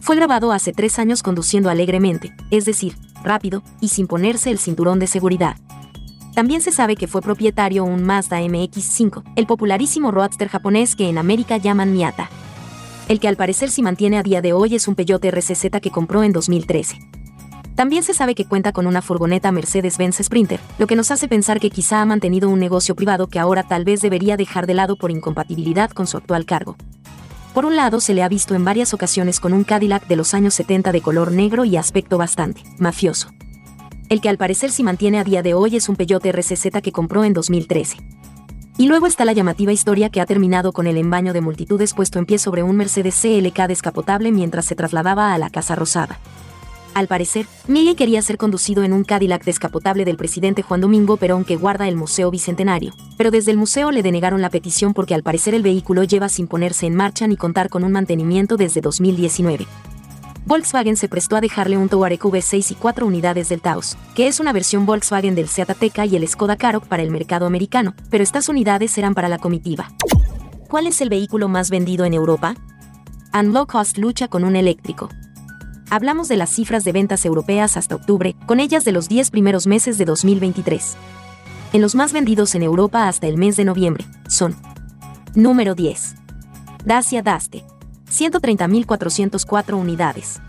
[0.00, 4.98] fue grabado hace tres años conduciendo alegremente, es decir, rápido, y sin ponerse el cinturón
[4.98, 5.56] de seguridad.
[6.34, 11.16] También se sabe que fue propietario un Mazda MX5, el popularísimo roadster japonés que en
[11.16, 12.28] América llaman Miata.
[13.08, 15.92] El que al parecer si mantiene a día de hoy es un Peugeot RCZ que
[15.92, 16.98] compró en 2013.
[17.76, 21.60] También se sabe que cuenta con una furgoneta Mercedes-Benz Sprinter, lo que nos hace pensar
[21.60, 24.96] que quizá ha mantenido un negocio privado que ahora tal vez debería dejar de lado
[24.96, 26.76] por incompatibilidad con su actual cargo.
[27.52, 30.34] Por un lado, se le ha visto en varias ocasiones con un Cadillac de los
[30.34, 33.28] años 70 de color negro y aspecto bastante mafioso.
[34.14, 36.92] El que al parecer si mantiene a día de hoy es un Peugeot RCZ que
[36.92, 37.96] compró en 2013.
[38.78, 42.20] Y luego está la llamativa historia que ha terminado con el embaño de multitudes puesto
[42.20, 46.20] en pie sobre un Mercedes CLK descapotable mientras se trasladaba a la Casa Rosada.
[46.94, 51.44] Al parecer, Miguel quería ser conducido en un Cadillac descapotable del presidente Juan Domingo Perón
[51.44, 55.24] que guarda el Museo Bicentenario, pero desde el museo le denegaron la petición porque al
[55.24, 59.66] parecer el vehículo lleva sin ponerse en marcha ni contar con un mantenimiento desde 2019.
[60.46, 64.40] Volkswagen se prestó a dejarle un Touareg V6 y cuatro unidades del Taos, que es
[64.40, 68.22] una versión Volkswagen del Seat Ateca y el Skoda Karoq para el mercado americano, pero
[68.22, 69.90] estas unidades eran para la comitiva.
[70.68, 72.56] ¿Cuál es el vehículo más vendido en Europa?
[73.32, 75.08] Unlock Cost lucha con un eléctrico,
[75.90, 79.66] hablamos de las cifras de ventas europeas hasta octubre, con ellas de los 10 primeros
[79.66, 80.96] meses de 2023.
[81.72, 84.56] En los más vendidos en Europa hasta el mes de noviembre, son
[85.34, 86.16] Número 10.
[86.84, 87.64] Dacia Daste.
[88.14, 90.40] 130.404 unidades.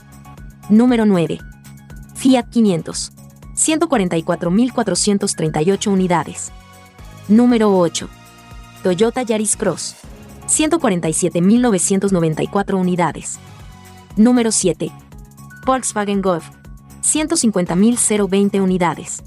[0.69, 1.39] Número 9.
[2.13, 3.11] Fiat 500.
[3.55, 6.51] 144.438 unidades.
[7.27, 8.07] Número 8.
[8.83, 9.95] Toyota Yaris Cross.
[10.47, 13.39] 147.994 unidades.
[14.15, 14.91] Número 7.
[15.65, 16.45] Volkswagen Golf.
[17.01, 19.23] 150.020 unidades.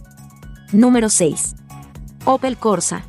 [0.71, 1.57] Número 6.
[2.25, 3.03] Opel Corsa.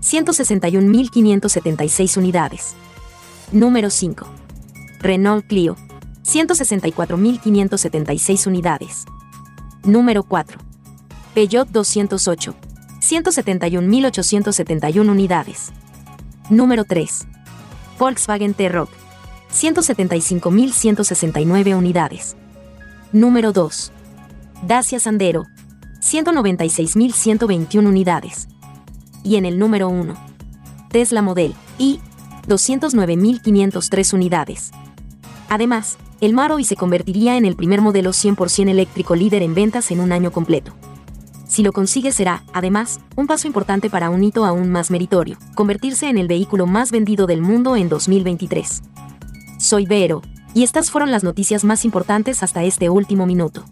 [0.00, 2.74] 161.576 unidades.
[3.52, 4.41] Número 5.
[5.02, 5.76] Renault Clio.
[6.22, 9.04] 164.576 unidades.
[9.82, 10.60] Número 4.
[11.34, 12.54] Peugeot 208.
[13.00, 15.72] 171.871 unidades.
[16.50, 17.26] Número 3.
[17.98, 18.90] Volkswagen T-Roc.
[19.52, 22.36] 175.169 unidades.
[23.10, 23.90] Número 2.
[24.62, 25.46] Dacia Sandero.
[26.00, 28.46] 196.121 unidades.
[29.24, 30.14] Y en el número 1.
[30.90, 31.98] Tesla Model I.
[32.46, 34.70] 209.503 unidades.
[35.52, 40.00] Además, el Maro se convertiría en el primer modelo 100% eléctrico líder en ventas en
[40.00, 40.72] un año completo.
[41.46, 46.08] Si lo consigue será, además, un paso importante para un hito aún más meritorio, convertirse
[46.08, 48.82] en el vehículo más vendido del mundo en 2023.
[49.58, 50.22] Soy Vero,
[50.54, 53.62] y estas fueron las noticias más importantes hasta este último minuto.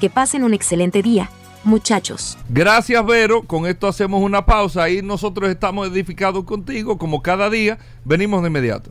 [0.00, 1.30] Que pasen un excelente día,
[1.62, 2.36] muchachos.
[2.48, 3.42] Gracias, Vero.
[3.42, 7.78] Con esto hacemos una pausa y nosotros estamos edificados contigo, como cada día.
[8.04, 8.90] Venimos de inmediato.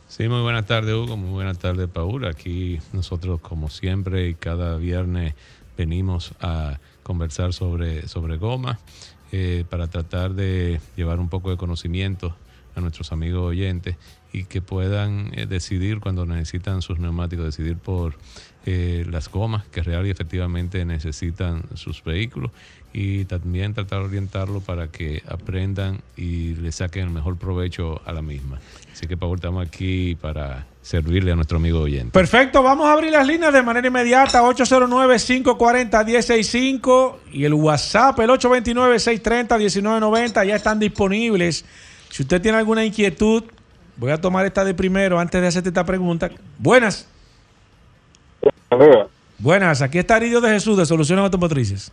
[0.08, 2.26] Sí, muy buenas tardes Hugo, muy buenas tardes Paul.
[2.26, 5.34] Aquí nosotros como siempre y cada viernes
[5.78, 8.78] venimos a conversar sobre, sobre goma
[9.32, 12.34] eh, para tratar de llevar un poco de conocimiento
[12.74, 13.94] a nuestros amigos oyentes
[14.33, 18.14] y que puedan eh, decidir cuando necesitan sus neumáticos, decidir por
[18.66, 22.51] eh, las gomas que real y efectivamente necesitan sus vehículos
[22.93, 28.12] y también tratar de orientarlo para que aprendan y le saquen el mejor provecho a
[28.12, 28.59] la misma.
[28.93, 32.12] Así que Paul, estamos aquí para servirle a nuestro amigo oyente.
[32.12, 40.47] Perfecto, vamos a abrir las líneas de manera inmediata, 809-540-165 y el WhatsApp, el 829-630-1990,
[40.47, 41.64] ya están disponibles.
[42.09, 43.45] Si usted tiene alguna inquietud,
[44.01, 46.30] voy a tomar esta de primero antes de hacerte esta pregunta.
[46.59, 47.07] Buenas.
[49.38, 51.92] Buenas, aquí está Aridio de Jesús de Soluciones Automotrices.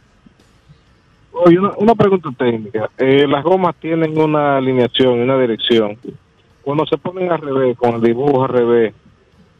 [1.33, 2.89] Oye, una, una pregunta técnica.
[2.97, 5.97] Eh, las gomas tienen una alineación y una dirección.
[6.63, 8.93] Cuando se ponen al revés, con el dibujo al revés,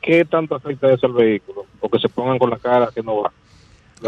[0.02, 1.66] ¿qué tanto afecta eso al vehículo?
[1.82, 3.32] O que se pongan con la cara que no va.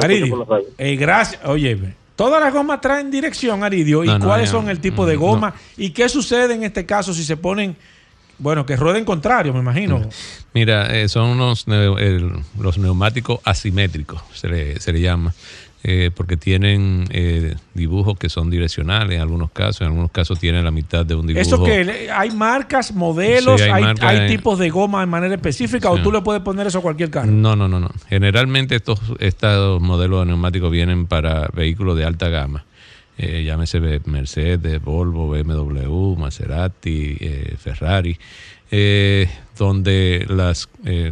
[0.01, 1.43] Aridio, eh, gracias.
[1.45, 1.77] Oye,
[2.15, 4.03] todas las gomas traen dirección, Aridio.
[4.03, 5.53] ¿Y No, no, cuáles ya, son el tipo de goma?
[5.77, 7.75] ¿Y qué sucede en este caso si se ponen,
[8.39, 10.01] bueno, que rueden contrario, me imagino?
[10.53, 11.65] Mira, eh, son unos
[12.57, 15.33] los neumáticos asimétricos, se le, se le llama,
[15.83, 20.65] eh, porque tienen eh, dibujos que son direccionales en algunos casos, en algunos casos tienen
[20.65, 21.41] la mitad de un dibujo.
[21.41, 25.05] Eso que hay marcas, modelos, Sí, hay hay, marcas hay en- tipos de goma de
[25.05, 27.31] manera específica o tú le puedes poner eso a cualquier carro.
[27.31, 27.89] No, no, no, no.
[28.09, 32.65] Generalmente estos, estos modelos de neumáticos vienen para vehículos de alta gama.
[33.21, 38.17] Eh, llámese Mercedes, Volvo, BMW, Maserati, eh, Ferrari,
[38.71, 41.11] eh, donde las, eh,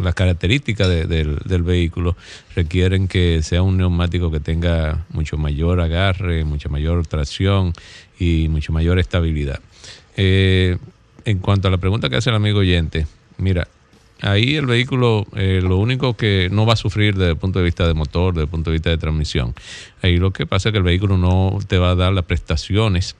[0.00, 2.16] las características de- del, del vehículo
[2.56, 7.74] requieren que sea un neumático que tenga mucho mayor agarre, mucha mayor tracción
[8.18, 9.60] y mucho mayor estabilidad.
[10.16, 13.68] En cuanto a la pregunta que hace el amigo oyente, mira,
[14.22, 17.64] ahí el vehículo eh, lo único que no va a sufrir desde el punto de
[17.64, 19.54] vista de motor, desde el punto de vista de transmisión.
[20.00, 23.16] Ahí lo que pasa es que el vehículo no te va a dar las prestaciones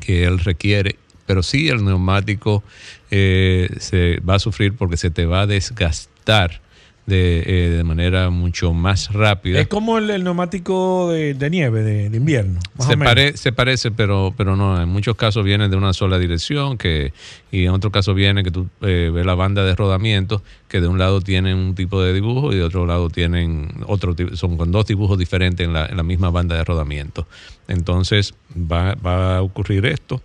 [0.00, 2.62] que él requiere, pero sí el neumático
[3.10, 6.60] eh, se va a sufrir porque se te va a desgastar
[7.06, 9.60] de, eh, de manera mucho más rápida.
[9.60, 12.58] Es como el, el neumático de, de nieve de, de invierno.
[12.76, 13.10] Más Se, o menos.
[13.12, 14.82] pare- se parece, pero, pero no.
[14.82, 17.12] En muchos casos viene de una sola dirección que,
[17.52, 20.88] y en otros casos viene que tú eh, ves la banda de rodamiento que de
[20.88, 24.72] un lado tienen un tipo de dibujo y de otro lado tienen otro son con
[24.72, 27.28] dos dibujos diferentes en la, en la misma banda de rodamiento.
[27.68, 30.20] Entonces va, va a ocurrir esto,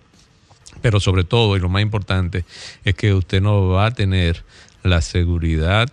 [0.82, 2.43] pero sobre todo y lo más importante
[2.84, 4.43] es que usted no va a tener
[4.84, 5.89] la seguridad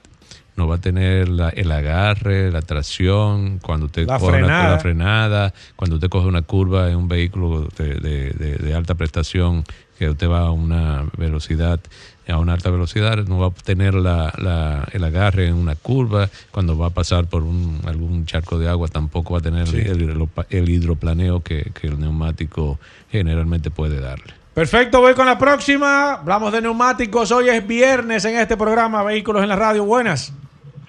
[0.59, 4.79] no va a tener la- el agarre, la tracción, cuando usted La coge una- la
[4.79, 9.65] frenada, cuando usted coge una curva en un vehículo de, de- de- de alta prestación,
[9.99, 11.81] que usted va a una velocidad,
[12.29, 16.29] a una alta velocidad, no va a tener la- la- el agarre en una curva,
[16.51, 19.77] cuando va a pasar por un, algún charco de agua tampoco va a tener el,
[20.03, 22.79] el- el hidroplaneo que, que el neumático
[23.11, 24.35] generalmente puede darle.
[24.55, 26.15] Perfecto, voy con la próxima.
[26.15, 27.31] Hablamos de neumáticos.
[27.31, 29.85] Hoy es viernes en este programa Vehículos en la Radio.
[29.85, 30.33] Buenas.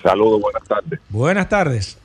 [0.01, 0.99] Saludos, buenas tardes.
[1.09, 1.99] Buenas tardes.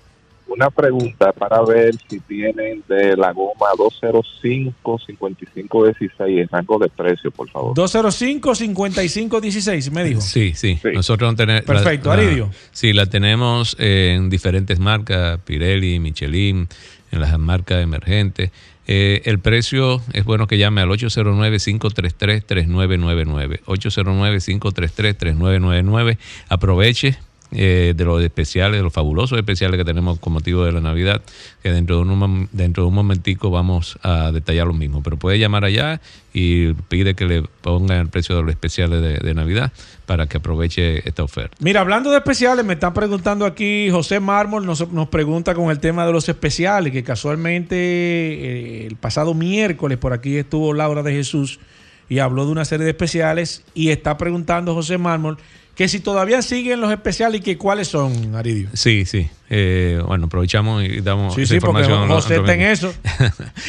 [0.47, 6.90] Una pregunta para ver si tienen de la goma 205 55 16 en rango de
[6.90, 7.74] precio, por favor.
[7.74, 10.20] 205-5516, me dijo.
[10.20, 10.78] Sí, sí.
[10.82, 10.88] Sí.
[10.92, 11.64] Nosotros no tenemos.
[11.64, 12.51] Perfecto, Aridio.
[12.72, 16.68] Sí, la tenemos en diferentes marcas: Pirelli, Michelin,
[17.11, 18.51] en las marcas emergentes.
[18.86, 23.62] Eh, el precio es bueno que llame al 809-533-3999.
[23.64, 26.18] 809-533-3999.
[26.51, 27.16] Aproveche
[27.53, 31.22] eh, de los especiales, de los fabulosos especiales que tenemos con motivo de la Navidad,
[31.62, 35.03] que dentro de un, dentro de un momentico vamos a detallar lo mismo.
[35.03, 36.01] Pero puede llamar allá
[36.32, 39.72] y pide que le pongan el precio de los especiales de, de Navidad
[40.07, 41.57] para que aproveche esta oferta.
[41.61, 45.78] Mira, hablando de especiales, me están preguntando aquí, José Mármol nos, nos pregunta con el
[45.78, 51.12] tema de los especiales, que casualmente eh, el pasado miércoles por aquí estuvo Laura de
[51.12, 51.61] Jesús
[52.09, 55.38] y habló de una serie de especiales y está preguntando José Mármol
[55.75, 58.68] que si todavía siguen los especiales y que cuáles son, Aridio.
[58.75, 59.29] Sí, sí.
[59.51, 62.09] Eh, bueno, aprovechamos y damos Sí, esa sí, porque información.
[62.09, 62.95] José a- a- está en eso.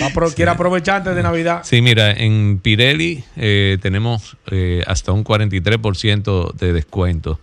[0.02, 1.62] Va a pro- Quiere aprovechar antes de Navidad.
[1.64, 7.40] Sí, mira, en Pirelli eh, tenemos eh, hasta un 43% de descuento.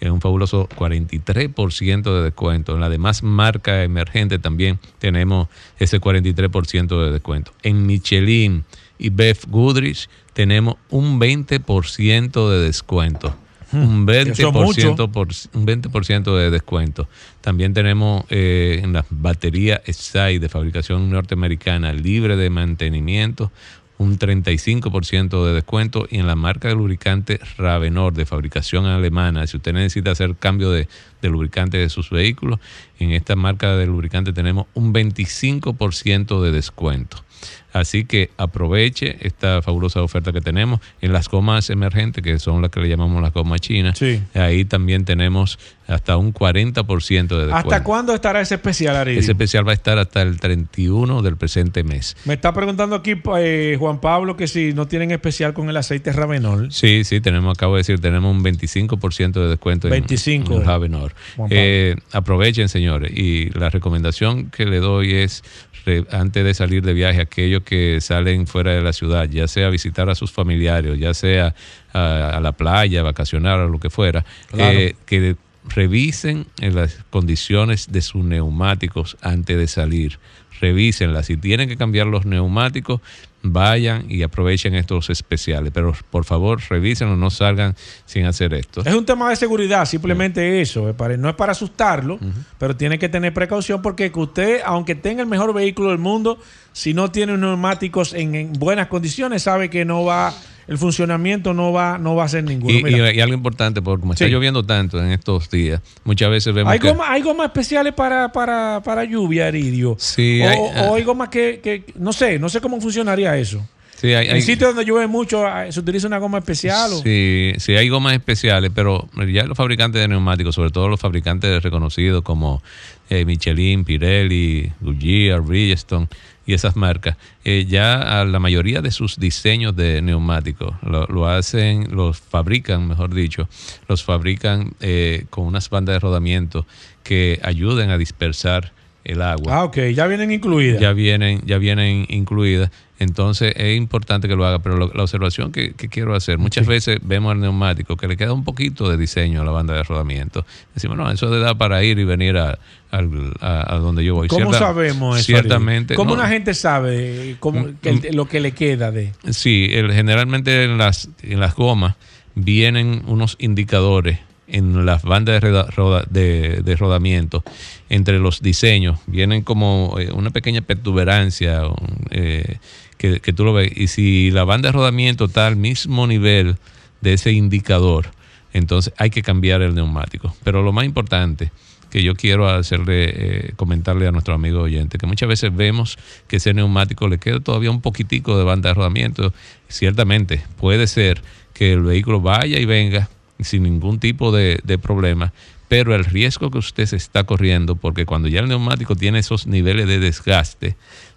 [0.00, 2.74] Es un fabuloso 43% de descuento.
[2.74, 5.48] En la demás marca emergente también tenemos
[5.78, 7.52] ese 43% de descuento.
[7.62, 8.64] En Michelin
[8.98, 13.36] y Beth Goodrich tenemos un 20% de descuento.
[13.72, 14.08] Un Hmm.
[14.08, 14.96] Eso es mucho.
[14.96, 17.08] 20%, por, un 20% de descuento.
[17.40, 23.50] También tenemos eh, en las baterías SAI de fabricación norteamericana libre de mantenimiento
[23.98, 29.56] un 35% de descuento y en la marca de lubricante Ravenor de fabricación alemana, si
[29.56, 30.88] usted necesita hacer cambio de,
[31.22, 32.60] de lubricante de sus vehículos,
[32.98, 37.25] en esta marca de lubricante tenemos un 25% de descuento.
[37.72, 42.70] Así que aproveche esta fabulosa oferta que tenemos en las gomas emergentes, que son las
[42.70, 43.98] que le llamamos las gomas chinas.
[43.98, 44.22] Sí.
[44.34, 47.54] Ahí también tenemos hasta un 40% de descuento.
[47.54, 49.20] ¿Hasta cuándo estará ese especial, Aridio?
[49.20, 52.16] Ese especial va a estar hasta el 31 del presente mes.
[52.24, 56.12] Me está preguntando aquí eh, Juan Pablo que si no tienen especial con el aceite
[56.12, 56.72] Ravenol.
[56.72, 60.54] Sí, sí, tenemos, acabo de decir, tenemos un 25% de descuento en- 25.
[60.54, 60.64] en.
[60.64, 61.10] Juan Pablo.
[61.50, 65.42] Eh, aprovechen, señores, y la recomendación que le doy es,
[65.84, 69.66] re- antes de salir de viaje, aquellos que salen fuera de la ciudad, ya sea
[69.66, 71.54] a visitar a sus familiares, ya sea
[71.92, 74.78] a, a la playa, vacacionar o lo que fuera, Claro.
[74.78, 75.36] eh, que
[75.68, 80.18] revisen en las condiciones de sus neumáticos antes de salir.
[80.60, 81.26] Revísenlas.
[81.26, 83.00] Si tienen que cambiar los neumáticos,
[83.42, 85.70] vayan y aprovechen estos especiales.
[85.72, 88.82] Pero por favor, revísenlo, no salgan sin hacer esto.
[88.84, 90.88] Es un tema de seguridad, simplemente eso.
[90.88, 92.18] es para- No es para asustarlo,
[92.58, 96.38] pero tiene que tener precaución porque que usted, aunque tenga el mejor vehículo del mundo,
[96.72, 100.34] si no tiene neumáticos en, en buenas condiciones, sabe que no va,
[100.68, 102.76] el funcionamiento no va, no va a ser ninguno.
[102.78, 106.28] Y, Mira, y- y algo importante, porque como está lloviendo tanto en estos días, muchas
[106.30, 106.88] veces vemos hay, que...
[106.88, 109.96] gomas, hay gomas especiales para, para, para lluvia, Aridio.
[109.98, 110.58] Sí, o, hay-
[110.88, 113.66] o hay gomas que, que- no sé, no sé cómo funcionaría eso.
[113.98, 116.92] Sí, hay- en sitios donde llueve mucho, ah, se utiliza una goma especial.
[116.92, 121.00] o- Sí, sí, hay gomas especiales, pero ya los fabricantes de neumáticos, sobre todo los
[121.00, 122.62] fabricantes reconocidos como
[123.08, 126.08] eh, Michelin, Pirelli, Goodyear, Bridgestone
[126.46, 131.26] y esas marcas, eh, ya a la mayoría de sus diseños de neumáticos lo, lo
[131.28, 133.48] hacen, los fabrican, mejor dicho,
[133.88, 136.64] los fabrican eh, con unas bandas de rodamiento
[137.02, 138.72] que ayuden a dispersar
[139.04, 140.80] el agua Ah, ok, ya vienen incluidas.
[140.80, 142.70] ya vienen, ya vienen incluidas.
[142.98, 146.66] Entonces es importante que lo haga, pero lo- la observación que, que quiero hacer, muchas
[146.66, 149.82] veces vemos al neumático que le queda un poquito de diseño a la banda de
[149.82, 150.46] rodamiento.
[150.74, 152.58] Decimos, no, eso le da para ir y venir a,
[152.90, 154.28] al- a- a donde yo voy.
[154.28, 155.26] ¿Cómo Cierta- sabemos eso?
[155.26, 155.94] Ciertamente.
[155.94, 156.20] ¿Cómo no.
[156.20, 159.12] una gente sabe eh, cómo- que el- lo que le queda de?
[159.30, 161.96] Sí, el- generalmente en las, en las gomas
[162.34, 164.18] vienen unos indicadores
[164.48, 167.42] en las bandas de, roda- de- de rodamiento
[167.88, 169.00] entre los diseños.
[169.08, 172.58] Vienen como eh, una pequeña protuberancia un, eh,
[172.98, 173.72] que, tú lo ves.
[173.76, 176.56] Y si la banda de rodamiento está al mismo nivel
[177.00, 178.06] de ese indicador,
[178.52, 180.34] entonces hay que cambiar el neumático.
[180.44, 181.50] Pero lo más importante
[181.90, 186.36] que yo quiero hacerle, eh, comentarle a nuestro amigo oyente, que muchas veces vemos que
[186.36, 189.32] ese neumático le queda todavía un poquitico de banda de rodamiento.
[189.68, 191.22] Ciertamente, puede ser
[191.54, 193.08] que el vehículo vaya y venga
[193.40, 195.32] sin ningún tipo de, de problema,
[195.68, 199.46] pero el riesgo que usted se está corriendo, porque cuando ya el neumático tiene esos
[199.46, 200.76] niveles de desgaste,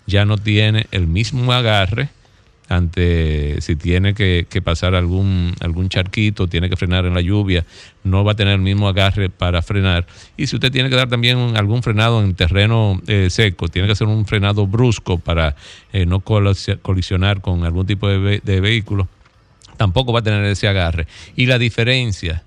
[0.10, 2.10] ya no tiene el mismo agarre
[2.68, 7.66] ante si tiene que, pasar algún, algún charquito, tiene que frenar en la lluvia,
[8.04, 10.06] no va a tener el mismo agarre para frenar.
[10.38, 13.94] Y si usted tiene que dar también algún frenado en terreno eh, seco, tiene que
[13.94, 15.56] hacer un frenado brusco para
[15.94, 19.08] eh, no colis- colisionar con algún tipo de, de vehículo,
[19.78, 21.08] tampoco va a tener ese agarre.
[21.36, 22.44] Y la diferencia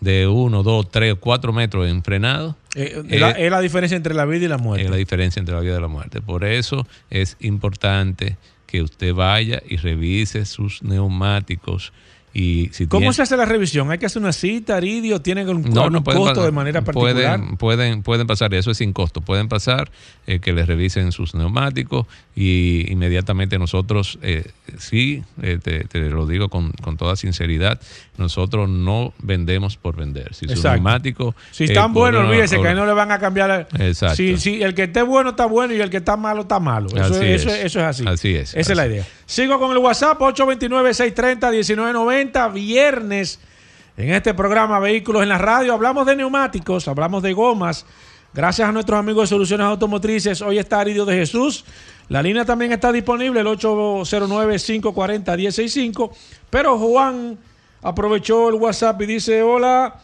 [0.00, 3.96] de uno, dos, tres o cuatro metros en frenado Eh, Eh, la- es la diferencia
[3.96, 4.84] entre la vida y la muerte.
[4.84, 6.20] es la diferencia entre la vida y la muerte.
[6.22, 11.92] Por eso es importante que usted vaya y revise sus neumáticos.
[12.34, 13.90] Y si ¿Cómo se hace la revisión?
[13.90, 15.20] ¿Hay que hacer una cita, Aridio?
[15.20, 17.14] ¿Tienen un, no, algún no pueden costo de manera particular?
[17.14, 19.20] Pueden, pueden, pueden pasar, eso es sin costo.
[19.20, 19.90] Pueden pasar
[20.26, 26.26] eh, que les revisen sus neumáticos y inmediatamente nosotros, eh, sí, eh, te, te lo
[26.26, 27.78] digo con, con toda sinceridad,
[28.16, 30.34] nosotros no vendemos por vender.
[30.34, 30.76] Si su Exacto.
[30.76, 31.34] neumático.
[31.50, 33.68] Si eh, están buenos, olvídese que ahí no le van a cambiar.
[33.78, 34.16] Exacto.
[34.16, 36.88] Si, si el que esté bueno está bueno y el que está malo está malo.
[36.88, 37.44] Eso, es.
[37.44, 38.04] eso es así.
[38.06, 39.06] Así es, Esa es la idea.
[39.32, 42.52] Sigo con el WhatsApp 829-630-1990.
[42.52, 43.40] Viernes
[43.96, 45.72] en este programa Vehículos en la Radio.
[45.72, 47.86] Hablamos de neumáticos, hablamos de gomas.
[48.34, 50.42] Gracias a nuestros amigos de Soluciones Automotrices.
[50.42, 51.64] Hoy está Aridio de Jesús.
[52.10, 56.10] La línea también está disponible, el 809-540-165.
[56.50, 57.38] Pero Juan
[57.80, 59.98] aprovechó el WhatsApp y dice: Hola.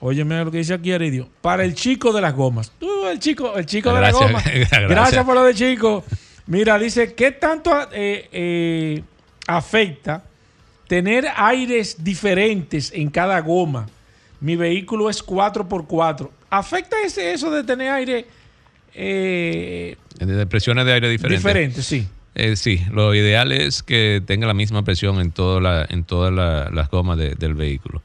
[0.00, 1.28] Óyeme lo que dice aquí Aridio.
[1.42, 2.72] Para el chico de las gomas.
[2.78, 4.42] Tú, el chico, el chico de las gomas.
[4.46, 4.88] gracias.
[4.88, 5.22] Gracias.
[5.26, 6.02] por lo de chico.
[6.46, 9.02] Mira, dice, ¿qué tanto eh, eh,
[9.46, 10.24] afecta
[10.88, 13.88] tener aires diferentes en cada goma?
[14.40, 16.28] Mi vehículo es 4x4.
[16.50, 18.26] ¿Afecta ese, eso de tener aire
[18.94, 21.42] eh, de presiones de aire diferentes.
[21.44, 21.82] diferente?
[21.82, 22.06] Sí.
[22.34, 26.32] Eh, sí, lo ideal es que tenga la misma presión en, toda la- en todas
[26.32, 28.02] la- las gomas de- del vehículo.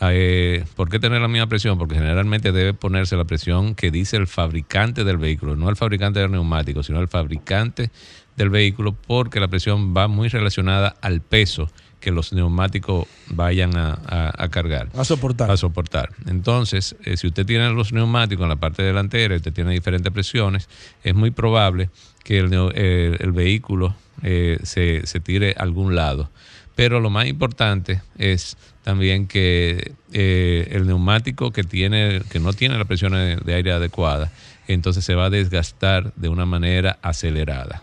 [0.00, 1.76] Eh, ¿Por qué tener la misma presión?
[1.78, 6.20] Porque generalmente debe ponerse la presión que dice el fabricante del vehículo, no el fabricante
[6.20, 7.90] del neumático, sino el fabricante
[8.36, 11.68] del vehículo, porque la presión va muy relacionada al peso
[11.98, 15.50] que los neumáticos vayan a, a- a cargar A soportar.
[15.50, 16.10] a soportar.
[16.28, 20.12] Entonces, eh, si usted tiene los neumáticos en la parte delantera y usted tiene diferentes
[20.12, 20.68] presiones,
[21.02, 21.90] es muy probable
[22.22, 26.30] que el, eh, el vehículo eh, se, se tire a algún lado.
[26.78, 32.78] Pero lo más importante es también que eh, el neumático que tiene que no tiene
[32.78, 34.30] la presión de aire adecuada,
[34.68, 37.82] entonces se va a desgastar de una manera acelerada.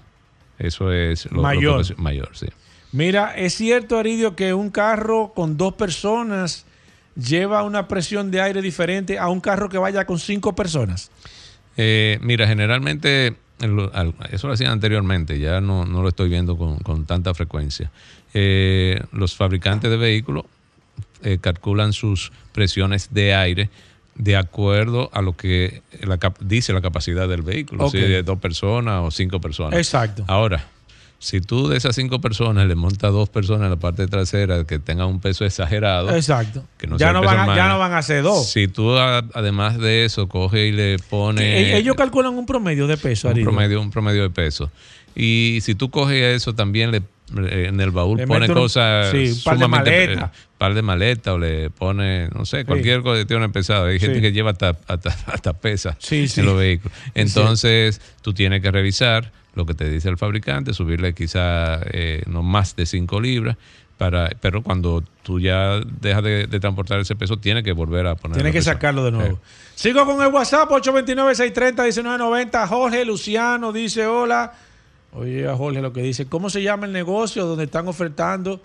[0.59, 1.99] Eso es lo, lo que Mayor.
[1.99, 2.45] mayor, sí.
[2.93, 6.65] Mira, es cierto, Aridio, que un carro con dos personas
[7.17, 11.11] lleva una presión de aire diferente a un carro que vaya con cinco personas.
[11.75, 13.35] Eh, mira, generalmente,
[14.31, 17.91] eso lo hacían anteriormente, ya no, no lo estoy viendo con, con tanta frecuencia.
[18.37, 20.43] Eh, los fabricantes de vehículos
[21.23, 23.69] eh, calculan sus presiones de aire
[24.15, 27.91] de acuerdo a lo que la dice la capacidad del vehículo, Ok.
[27.93, 29.77] si de dos personas o cinco personas.
[29.79, 30.25] Exacto.
[30.27, 30.67] Ahora,
[31.17, 34.79] si tú de esas cinco personas le montas dos personas en la parte trasera que
[34.79, 36.63] tengan un peso exagerado, Exacto.
[36.77, 38.51] que no ya, no van a, ya no van a ser dos.
[38.51, 42.85] si tú a- además de eso coges y le pones e- Ellos calculan un promedio
[42.87, 44.69] de peso, un promedio, un promedio de peso.
[45.15, 47.01] Y si tú coges eso también le
[47.35, 50.31] en el baúl Le pone cosas sí, un par de sumamente maletas.
[50.59, 54.21] par de maletas o le pone no sé cualquier cuestión pesada hay gente Sí.
[54.21, 56.41] que lleva hasta, hasta, hasta pesa Sí, sí.
[56.41, 61.13] en los vehículos entonces tú tienes que revisar lo que te dice el fabricante subirle
[61.13, 63.57] quizá eh, no más de 5 libras
[63.97, 68.15] para pero cuando tú ya dejas de, de transportar ese peso tienes que volver a
[68.15, 69.39] poner Tiene que sacarlo de nuevo.
[69.73, 72.67] Sigo con el WhatsApp 829-630-1990.
[72.67, 74.53] Jorge Luciano dice hola.
[75.15, 78.59] Oye, a Jorge lo que dice, ¿cómo se llama el negocio donde están ofertando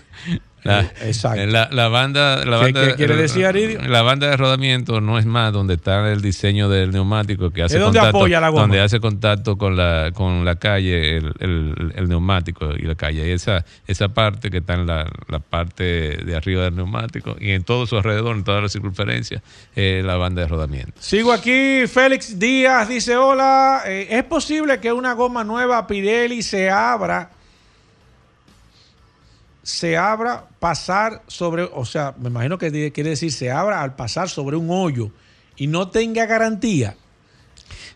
[0.64, 1.46] La, eh, exacto.
[1.46, 3.82] La, la banda, la ¿Qué- banda, qué quiere decir, Aridio?
[3.82, 7.76] La banda de rodamiento no es más donde está el diseño del neumático que hace
[7.76, 8.62] ¿Es donde contacto, apoya la goma?
[8.62, 13.28] donde hace contacto con la con la calle, el, el- el neumático y la calle.
[13.28, 17.52] Y esa esa parte que está en la, la parte de arriba del neumático y
[17.52, 19.42] en todo su alrededor, en toda la circunferencia,
[19.76, 20.94] la banda de rodamiento.
[21.00, 26.70] Sigo aquí, Félix Díaz dice, hola, eh, ¿es posible que una goma nueva Pirelli se
[26.70, 27.30] abra,
[29.64, 34.30] se abra, pasar sobre, o sea, me imagino que quiere decir se abra al pasar
[34.30, 35.10] sobre un hoyo
[35.56, 36.96] y no tenga garantía?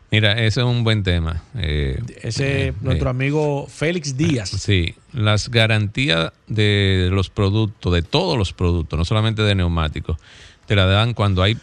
[0.09, 1.43] Mira, ese es un buen tema.
[1.55, 4.49] Eh, Ese eh, nuestro eh, amigo Félix Díaz.
[4.49, 10.17] Sí, las garantías de los productos, de todos los productos, no solamente de neumáticos,
[10.65, 11.57] te la dan cuando hay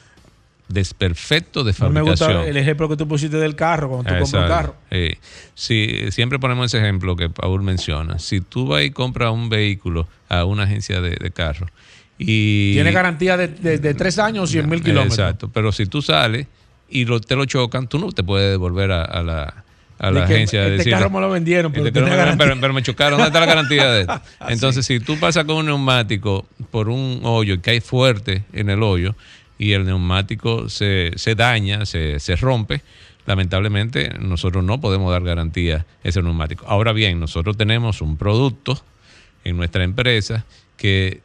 [0.69, 2.33] desperfecto de No me fabricación.
[2.37, 4.77] gusta el ejemplo que tú pusiste del carro, cuando tú compras un carro.
[4.91, 5.19] Eh,
[5.55, 8.19] sí, siempre ponemos ese ejemplo que Paul menciona.
[8.19, 11.67] Si tú vas y compras un vehículo a una agencia de, de carro
[12.19, 12.73] y...
[12.75, 15.19] Tiene garantía de, de- de tres años o 100 mil kilómetros.
[15.19, 16.47] Exacto, pero si tú sales
[16.89, 19.65] y lo- te lo chocan, tú no te puedes devolver a, a la,
[19.99, 20.67] a la De agencia.
[20.69, 23.41] este carro me lo vendieron, pero Este tenía me- pero, pero me chocaron, ¿dónde está
[23.41, 24.21] la garantía de esto?
[24.49, 28.83] Entonces, si tú pasas con un neumático por un hoyo y cae fuerte en el
[28.83, 29.15] hoyo
[29.59, 32.83] y el neumático se, se daña, se, se rompe,
[33.27, 36.65] lamentablemente nosotros no podemos dar garantía a ese neumático.
[36.69, 38.79] Ahora bien, nosotros tenemos un producto
[39.45, 40.45] en nuestra empresa
[40.77, 41.21] que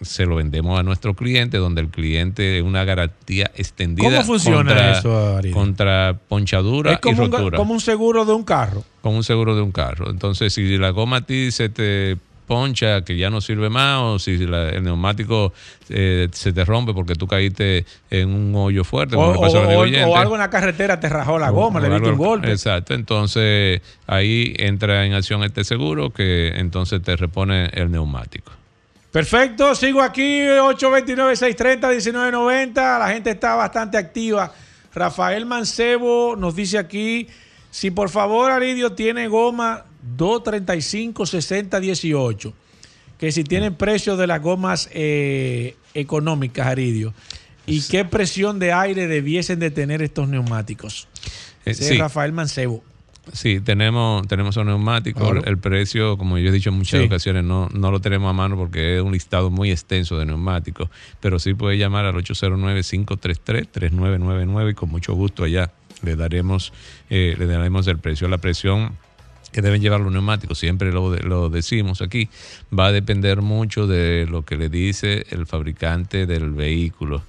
[0.00, 4.98] se lo vendemos a nuestro cliente, donde el cliente una garantía extendida ¿Cómo funciona contra,
[4.98, 5.54] eso, Ariel?
[5.54, 8.84] contra ponchadura Es como y un, rotura como un seguro de un carro.
[9.02, 10.10] con un seguro de un carro.
[10.10, 12.16] Entonces, si la goma a ti se te
[12.48, 15.52] poncha, que ya no sirve más, o si la- el neumático
[15.90, 20.16] eh, se te rompe porque tú caíste en un hoyo fuerte, O, o- o- o
[20.16, 22.50] algo en la carretera te rajó la goma, le diste un golpe.
[22.50, 22.94] Exacto.
[22.94, 28.50] Entonces, ahí entra en acción este seguro que entonces te repone el neumático.
[29.12, 30.40] Perfecto, sigo aquí,
[31.78, 32.98] 829-630-1990.
[32.98, 34.52] La gente está bastante activa.
[34.94, 37.28] Rafael Mancebo nos dice aquí,
[37.70, 39.84] si por favor Aridio tiene goma
[40.16, 42.52] 235-60-18,
[43.18, 47.12] que si tienen precios de las gomas eh, económicas, Aridio,
[47.66, 51.08] y qué presión de aire debiesen de tener estos neumáticos.
[51.66, 51.98] Eh, es.
[51.98, 52.82] Rafael Mancebo.
[53.30, 55.20] Sí, tenemos, tenemos un neumático.
[55.20, 55.44] Claro.
[55.44, 57.06] El precio, como yo he dicho en muchas Sí.
[57.06, 60.88] ocasiones, no, no lo tenemos a mano porque es un listado muy extenso de neumáticos.
[61.20, 65.70] Pero sí puede llamar al 809-533-3999 y con mucho gusto allá
[66.02, 66.72] le daremos,
[67.10, 68.28] eh, le daremos el precio.
[68.28, 68.96] La presión
[69.52, 72.28] que deben llevar los neumáticos, siempre lo, lo decimos aquí,
[72.76, 77.22] va a depender mucho de lo que le dice el fabricante del vehículo.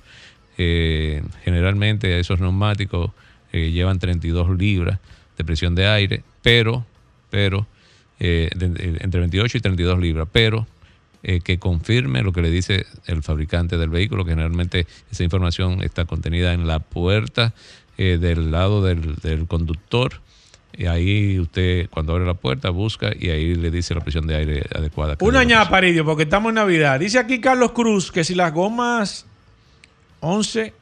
[0.57, 3.11] Eh, generalmente esos neumáticos
[3.53, 4.99] eh, llevan 32 libras
[5.37, 6.85] de presión de aire, pero,
[7.29, 7.65] pero,
[8.19, 10.67] eh, entre 28 y 32 libras, pero
[11.21, 15.81] eh, que confirme lo que le dice el fabricante del vehículo, que generalmente esa información
[15.83, 17.53] está contenida en la puerta
[17.97, 20.21] eh, del lado del, del conductor
[20.79, 24.35] Y ahí usted, cuando abre la puerta, busca y ahí le dice la presión de
[24.37, 25.17] aire adecuada.
[25.19, 25.71] Una ñapa.
[25.71, 27.01] Paridio, porque estamos en Navidad.
[27.01, 29.25] Dice aquí Carlos Cruz que si las gomas
[30.21, 30.73] 11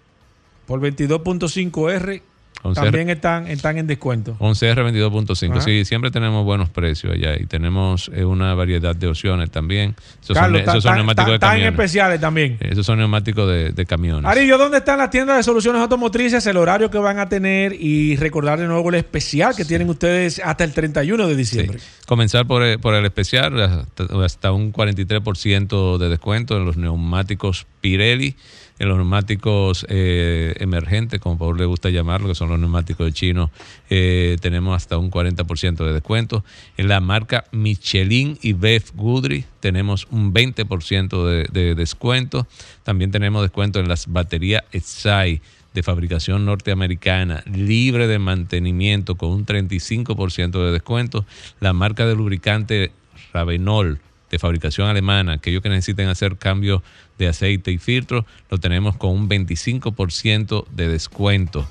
[0.68, 2.22] por 22.5R
[2.64, 2.74] 11R.
[2.74, 4.36] también están, están en descuento.
[4.40, 5.52] 11R 22.5.
[5.52, 5.62] Ajá.
[5.62, 9.96] Sí, siempre tenemos buenos precios allá y tenemos eh, una variedad de opciones también.
[10.22, 11.72] Esos Carlos, son, esos son están- neumáticos de están camiones.
[11.74, 12.58] especiales también.
[12.60, 14.26] Esos son neumáticos de, de camiones.
[14.30, 16.46] Aridio, ¿dónde están las tiendas de soluciones automotrices?
[16.48, 20.42] El horario que van a tener y recordar de nuevo el especial que tienen ustedes
[20.44, 21.38] hasta el 31 de Sí.
[21.38, 21.80] diciembre.
[22.08, 27.66] Comenzar por el, por el especial, hasta, hasta un 43% de descuento en los neumáticos
[27.82, 28.36] Pirelli,
[28.80, 33.50] en los neumáticos eh, emergentes, como Paul le gusta llamarlo, que son los neumáticos chinos,
[33.90, 36.44] eh, tenemos hasta un 40% de descuento.
[36.78, 42.48] En la marca Michelin y Beth Goodrich tenemos un 20% de, de descuento.
[42.84, 45.42] También tenemos descuento en las baterías Exai
[45.74, 51.26] de fabricación norteamericana, libre de mantenimiento con un 35% de descuento.
[51.60, 52.92] La marca de lubricante
[53.34, 54.00] Ravenol
[54.32, 56.82] de fabricación alemana, aquellos que necesiten hacer cambios
[57.18, 61.68] de aceite y filtro, lo tenemos con un 25% de descuento.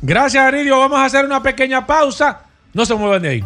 [0.02, 0.80] Gracias, Aridio.
[0.80, 2.46] Vamos a hacer una pequeña pausa.
[2.74, 3.44] No se muevan de ahí.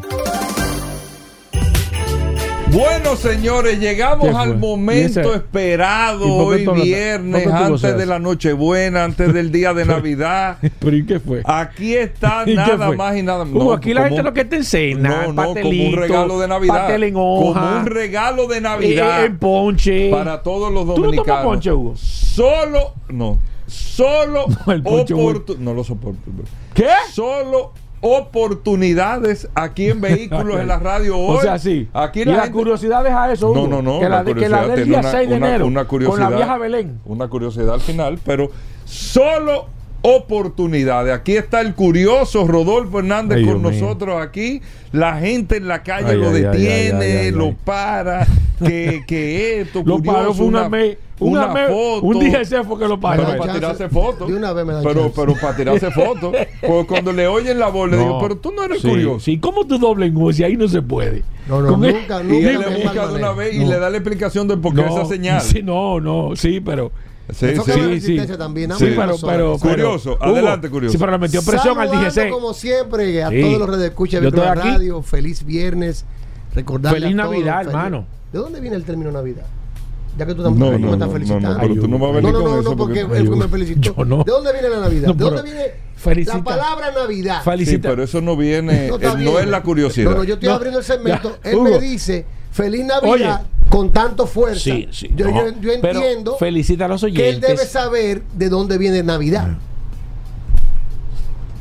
[2.73, 5.35] Bueno, señores, llegamos al ¿Y momento ese?
[5.35, 10.57] esperado ¿Y por qué hoy viernes, antes de la Nochebuena, antes del día de Navidad.
[10.79, 11.43] ¿Pero y qué fue?
[11.45, 14.45] Aquí está ¿Y qué nada más y nada Hugo, no, aquí la gente lo que
[14.45, 16.73] te encena, No, no, como un pastelito, regalo de Navidad.
[16.75, 20.09] pastel en hoja, Como un regalo de eh, Navidad en ponche.
[20.09, 21.43] para todos los ¿Tú no tomas dominicanos.
[21.43, 21.93] ponche, Hugo?
[21.95, 25.31] Solo, no, solo No, el ponche, Hugo.
[25.31, 26.19] oportu- no lo soporto.
[26.73, 26.87] ¿Qué?
[27.13, 27.73] Solo
[28.03, 31.37] oportunidades aquí en vehículos en la radio hoy.
[31.37, 31.87] O sea, sí.
[31.93, 33.67] Aquí y la la gente- curiosidad es a eso, Hugo.
[33.67, 33.99] No, no, no.
[33.99, 35.65] Que la, de, que la del día 6 de una- enero.
[35.67, 36.99] una con curiosidad, la vieja Belén.
[37.05, 38.49] Una curiosidad al final, pero
[38.85, 39.67] solo
[40.03, 41.13] oportunidades.
[41.13, 43.81] Aquí está el curioso Rodolfo Hernández Ay, con Dios mío.
[43.81, 44.61] nosotros aquí.
[44.91, 47.55] La gente en la calle Ay, lo detiene, ay, ay, ay, lo ay.
[47.65, 48.27] para,
[48.63, 52.01] que, que esto, Lo curioso, paró fue una, me- una, me- foto.
[52.05, 53.23] un DGC fue que lo paró.
[53.25, 54.27] Pero para tirarse fotos.
[54.27, 56.35] De una vez me da Pero, pero para tirarse fotos.
[56.61, 59.19] Porque cuando le oyen la voz, le digo, pero tú no eres sí, curioso.
[59.21, 60.33] Sí, ¿cómo tú doble en?
[60.33, 61.23] Si ahí no se puede.
[61.47, 62.49] No, no, el- nunca, Y nunca.
[62.51, 63.69] él le busca de una vez y No.
[63.69, 65.41] le da la explicación de por qué esa señal.
[65.41, 66.91] Sí, no, no, sí, pero.
[67.31, 67.71] Sí, Eso sí.
[67.71, 68.37] que Sí, resistencia sí.
[68.39, 68.71] también.
[68.71, 70.91] Sí, pero, pero, pero- Curioso, Hugo, adelante, curioso.
[70.91, 72.29] Sí, pero le metió presión al DGC.
[72.29, 73.41] como siempre, a Sí.
[73.41, 74.29] todos los redescuchas de.
[74.31, 75.01] Radio.
[75.01, 76.05] Feliz viernes.
[76.53, 78.05] Recordarle Feliz a todos, Navidad, feliz- hermano.
[78.31, 79.45] ¿De dónde viene el término Navidad?
[80.17, 81.49] Ya que tú No, tampoco no, me no, estás no, felicitando.
[81.53, 83.17] no, pero tú no vas a No, venir no, con no, eso no, porque porque-
[83.17, 83.81] él me felicitó.
[83.95, 84.23] Yo no.
[84.23, 85.07] ¿De dónde viene la Navidad?
[85.07, 86.37] No, ¿De dónde pero viene felicita.
[86.37, 87.37] la palabra Navidad?
[87.43, 87.89] Sí, Felicita.
[87.89, 90.11] pero eso no viene, No, eh, no es la curiosidad.
[90.11, 90.55] No, no, yo estoy No.
[90.55, 91.37] abriendo el segmento.
[91.43, 91.63] Ya, Él Hugo.
[91.69, 93.29] me dice Feliz Navidad Oye.
[93.69, 94.59] Con tanto fuerza.
[94.63, 95.09] Sí, sí.
[95.15, 97.33] Yo, no, yo- entiendo Felicita a los que oyentes.
[97.35, 99.57] él debe saber de dónde viene Navidad.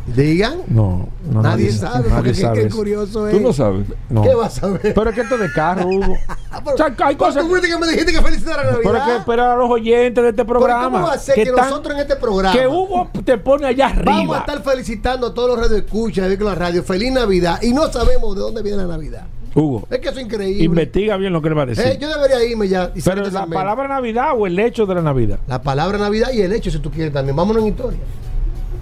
[0.05, 3.35] Digan, No, no, nadie, sabe, porque nadie sabe qué curioso es.
[3.37, 3.87] Tú no sabes.
[4.11, 4.23] No.
[4.23, 4.93] ¿Qué vas a ver?
[4.95, 6.17] Pero es que esto es de carro, Hugo.
[6.65, 8.81] Pero- o sea, hay cosas- Tú que me dijiste que felicitara Navidad.
[8.83, 10.91] Pero es que espera a los oyentes de este Pero programa.
[10.99, 13.87] ¿Cómo va a ser que, están- nosotros en este programa Que Hugo te pone allá
[13.87, 14.13] arriba.
[14.13, 16.83] vamos a estar felicitando a todos los radioescuchas de Vehículos Radio?
[16.83, 17.63] Feliz Navidad.
[17.63, 19.27] Y no sabemos de dónde viene la Navidad.
[19.55, 20.65] Hugo, Es que eso es increíble.
[20.65, 21.85] investiga bien lo que le va a decir.
[21.87, 22.91] Eh, yo debería irme ya.
[22.95, 25.39] y Pero la palabra Navidad o el hecho de la Navidad.
[25.47, 27.37] La palabra Navidad y el hecho, si tú quieres también.
[27.37, 27.99] Vámonos en historia.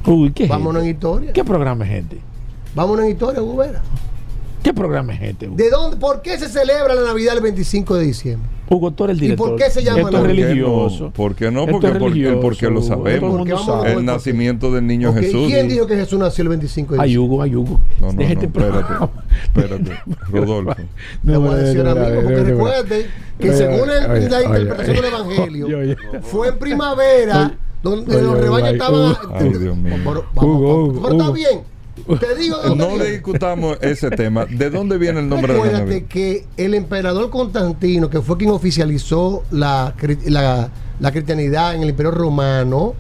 [0.07, 1.33] Uy, ¿qué Vámonos en historia.
[1.33, 2.21] ¿Qué programa es este?
[2.75, 3.83] Vámonos en historia, Hugo Vera.
[4.62, 5.57] ¿Qué programa es este, Hugo?
[5.57, 8.49] ¿De dónde, ¿Por qué se celebra la Navidad el 25 de diciembre?
[8.71, 11.11] Hugo, tú eres el ¿Y por qué se llama Esto es religioso.
[11.11, 11.66] ¿Por qué no?
[11.66, 13.49] Porque, es porque, lo sabemos.
[13.85, 15.49] El nacimiento del niño Ok, Jesús.
[15.49, 17.35] ¿Quién dijo que Jesús nació el 25 de Ay, diciembre?
[17.35, 17.81] Hugo, ay, Hugo.
[18.01, 18.95] No, no, no, este espérate.
[19.43, 20.75] Espérate, Rodolfo.
[20.75, 20.87] Te
[21.25, 22.64] No, voy a decir no, ahora no, mismo, no, porque no, no.
[22.64, 23.07] recuerde
[23.41, 29.01] que según la interpretación del Evangelio, fue en primavera donde los rebaños ay, estaban.
[29.01, 29.35] Hugo.
[29.35, 29.95] Ay, Dios mío.
[30.05, 31.61] Pero, está bien.
[32.18, 33.05] Te digo No viene.
[33.11, 34.47] discutamos ese tema.
[34.47, 38.51] ¿De dónde viene el nombre de la Recuérdate que el emperador Constantino, que fue quien
[38.51, 39.95] oficializó la,
[40.26, 42.95] la, la cristianidad en el Imperio Romano,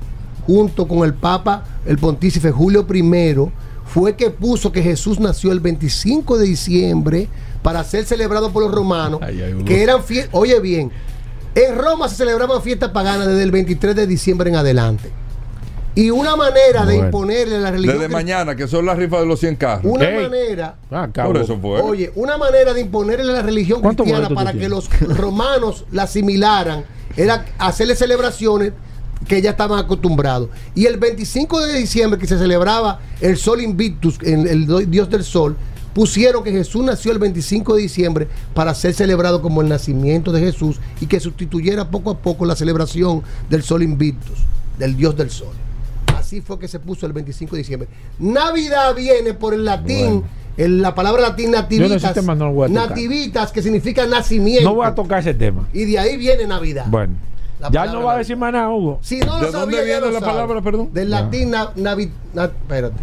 [0.46, 3.50] junto con el Papa, el pontífice Julio I,
[3.86, 7.28] fue que puso que Jesús nació el 25 de diciembre
[7.62, 9.64] para ser celebrado por los romanos, Ay, ay, Hugo.
[9.64, 10.00] que eran
[10.32, 10.90] oye bien,
[11.54, 15.10] en Roma se celebraban fiestas paganas desde el 23 de diciembre en adelante.
[16.00, 19.38] Y una manera de imponerle la religión Desde mañana, que son las rifas de los
[19.38, 19.84] 100 carros.
[19.84, 20.22] una Ey.
[20.22, 21.80] manera Ah, Por eso fue.
[21.82, 26.84] Oye, una manera de imponerle la religión ¿Cuántos cristiana para que los romanos la asimilaran
[27.16, 28.72] era hacerle celebraciones
[29.28, 30.48] que ya estaban acostumbrados.
[30.74, 35.22] Y el 25 de diciembre, que se celebraba el Sol Invictus, el, el dios del
[35.22, 35.56] sol,
[35.92, 40.40] pusieron que Jesús nació el 25 de diciembre para ser celebrado como el nacimiento de
[40.40, 44.38] Jesús y que sustituyera poco a poco la celebración del Sol Invictus,
[44.78, 45.52] del dios del sol.
[46.30, 47.88] Así fue que se puso el 25 de diciembre.
[48.20, 50.22] Navidad viene por el latín,
[50.56, 52.24] el- la palabra latín en nativitas.
[52.24, 54.62] no lo nativitas, que significa nacimiento.
[54.62, 55.66] No voy a tocar ese tema.
[55.72, 56.84] Y de ahí viene Navidad.
[56.86, 57.14] Bueno.
[57.58, 59.00] La Ya no va a decir más nada, Hugo.
[59.02, 60.32] Si no lo ¿De sabía, dónde ya viene lo la sabe.
[60.32, 60.90] palabra, perdón?
[60.94, 62.94] Del latín, na- navi- na- espérate.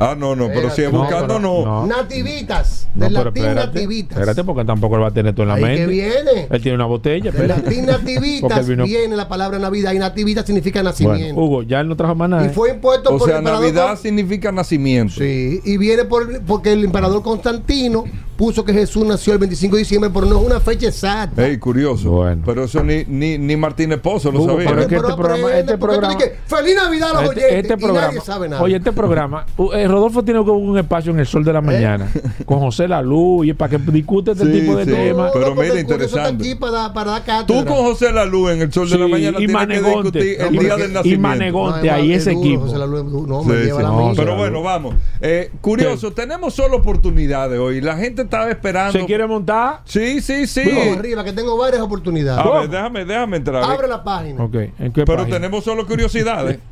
[0.00, 1.64] Ah, no, no, pero si es buscando, no.
[1.64, 1.86] no.
[1.86, 2.88] Nativitas.
[2.94, 4.16] No, pero latín espérate, nativitas.
[4.18, 5.78] espérate, porque tampoco lo va a tener todo en la Ahí mente.
[5.80, 6.46] que viene.
[6.50, 7.62] Él tiene una botella, espérate.
[7.62, 11.40] latín nativitas él vino- viene la palabra Navidad y nativitas significa Bueno, nacimiento.
[11.40, 12.44] Hugo, ya él no trajo más nada.
[12.44, 12.50] y ¿eh?
[12.50, 15.14] fue impuesto O por sea, el emperador Navidad Con- significa nacimiento.
[15.14, 18.04] Sí, y viene por, porque el emperador Constantino
[18.38, 21.44] puso que Jesús nació el 25 de diciembre, pero no es una fecha exacta.
[21.44, 22.10] Ey, curioso.
[22.12, 22.40] Bueno.
[22.46, 24.68] Pero eso ni, ni, ni Martínez Pozo lo Hugo, sabía.
[24.68, 27.74] pero es que Pero este programa- este programa- Feliz Navidad a los Este, oyentes este
[27.74, 28.62] y programa, nadie sabe nada.
[28.62, 32.08] oye, este programa, uh, eh, Rodolfo tiene un espacio en el sol de la mañana
[32.46, 34.90] con José Lalú y para que discute este Sí, tipo de sí.
[34.92, 35.32] temas.
[35.34, 36.44] Pero mira, interesante.
[36.44, 39.10] aquí para, dar- para dar Tú con José Lalú en el sol de la Sí,
[39.10, 40.18] mañana y tienes que Manegonte.
[40.20, 41.28] discutir el No, día del y nacimiento.
[41.28, 41.86] Manegonte.
[41.88, 42.66] No, ahí es ese equipo.
[42.66, 43.64] No, Sí, me sí.
[43.64, 44.12] lleva la No, milla.
[44.16, 44.94] Pero bueno, vamos.
[45.20, 47.80] Eh, curioso, tenemos solo oportunidades hoy.
[47.80, 48.92] La gente estaba esperando.
[48.98, 49.80] ¿Se quiere montar?
[49.84, 50.62] Sí, sí, sí.
[50.66, 52.44] Vamos arriba, que tengo varias oportunidades.
[52.44, 53.64] A ver, déjame, déjame entrar.
[53.64, 54.44] Abre la página.
[54.44, 55.36] Ok, ¿en qué Pero página?
[55.36, 56.58] tenemos solo curiosidades.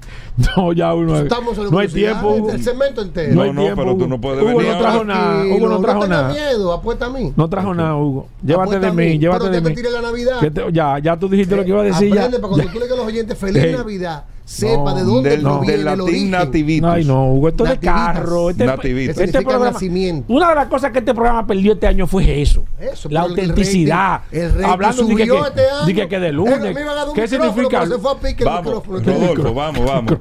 [0.55, 1.17] No, ya uno.
[1.17, 2.51] Estamos en no hay tiempo.
[2.53, 3.35] El segmento entero.
[3.35, 5.45] No, hay no, tiempo, pero tú no puedes Hugo venir no trajo nada.
[5.47, 6.29] Hugo no trajo tengas nada.
[6.35, 7.33] miedo, apuesta a mí.
[7.35, 8.29] No trajo nada, Hugo.
[8.45, 9.19] Llévate Apuesta de mí, mí.
[9.19, 9.75] llévate Pero de ya te mí.
[9.77, 10.41] tiré la Navidad.
[10.41, 12.09] Que te- ya, ya tú dijiste lo que iba a decir.
[12.13, 12.21] Ya.
[12.21, 13.79] Aprende para cuando tú le digas a los oyentes Feliz.
[13.79, 16.85] Navidad, sepa No, de dónde Del, proviene del el latín origen.
[16.85, 18.51] Ay, no, Hugo, esto de carro.
[18.51, 19.17] Este, Nativitas.
[19.19, 20.33] Eso significa nacimiento.
[20.33, 22.65] Una de las cosas que este programa perdió este año fue eso.
[22.81, 24.23] Eso, la autenticidad.
[24.31, 25.87] el rating Hablando de que, este año.
[25.87, 26.61] de que, que de lunes.
[26.61, 27.87] me iban a dar un ¿Qué micrófono, significa?
[27.87, 28.99] se fue a pique el Vamos, micrófono.
[29.01, 30.13] Rodolfo, vamos, vamos.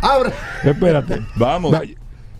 [0.00, 0.32] Abre.
[0.64, 1.22] Espérate.
[1.36, 1.76] Vamos.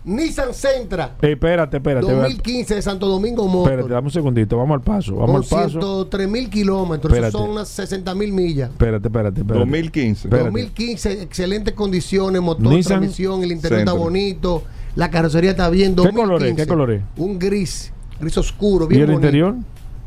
[0.05, 2.05] Nissan Sentra Eh, espérate, espérate.
[2.05, 2.33] espérate.
[2.33, 3.71] 2015 de Santo Domingo Motor.
[3.71, 4.57] Espérate, dame un segundito.
[4.57, 5.15] Vamos al paso.
[5.15, 5.79] Vamos con al paso.
[5.79, 7.17] 103 mil kilómetros.
[7.17, 8.69] Eso son unas 60 mil millas.
[8.71, 9.59] Espérate, espérate, espérate.
[9.59, 10.27] 2015.
[10.27, 10.49] Espérate.
[10.49, 14.63] 2015, excelentes condiciones, motor, Nissan transmisión, el interior está bonito,
[14.95, 15.91] la carrocería está bien.
[15.95, 16.55] ¿Qué 2015, color es?
[16.55, 17.01] ¿Qué color es?
[17.17, 19.27] Un gris, gris oscuro, ¿Y bien el bonito.
[19.27, 19.55] interior?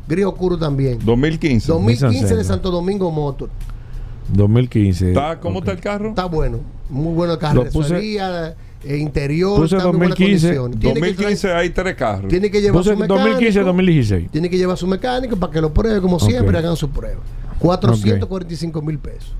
[0.07, 0.99] Gris oscuro también.
[1.03, 1.71] 2015.
[1.71, 2.43] 2015 Nissan de.
[2.43, 3.49] Santo Domingo Motor.
[4.33, 5.09] 2015.
[5.09, 6.09] ¿Está, ¿Cómo está el carro?
[6.09, 8.55] Está bueno, muy bueno Lo carrocería,
[8.87, 10.79] eh, interior, puse está en buenas 2015, condiciones.
[10.79, 12.27] Tiene que 2015 hay tres carros.
[12.29, 13.23] Tiene que llevar Puse su mecánico.
[13.23, 14.31] 2015 2016.
[14.31, 16.63] Tiene que llevar su mecánico para que lo pruebe, como siempre, Ok.
[16.63, 17.19] hagan su prueba.
[17.59, 19.33] 445 mil pesos.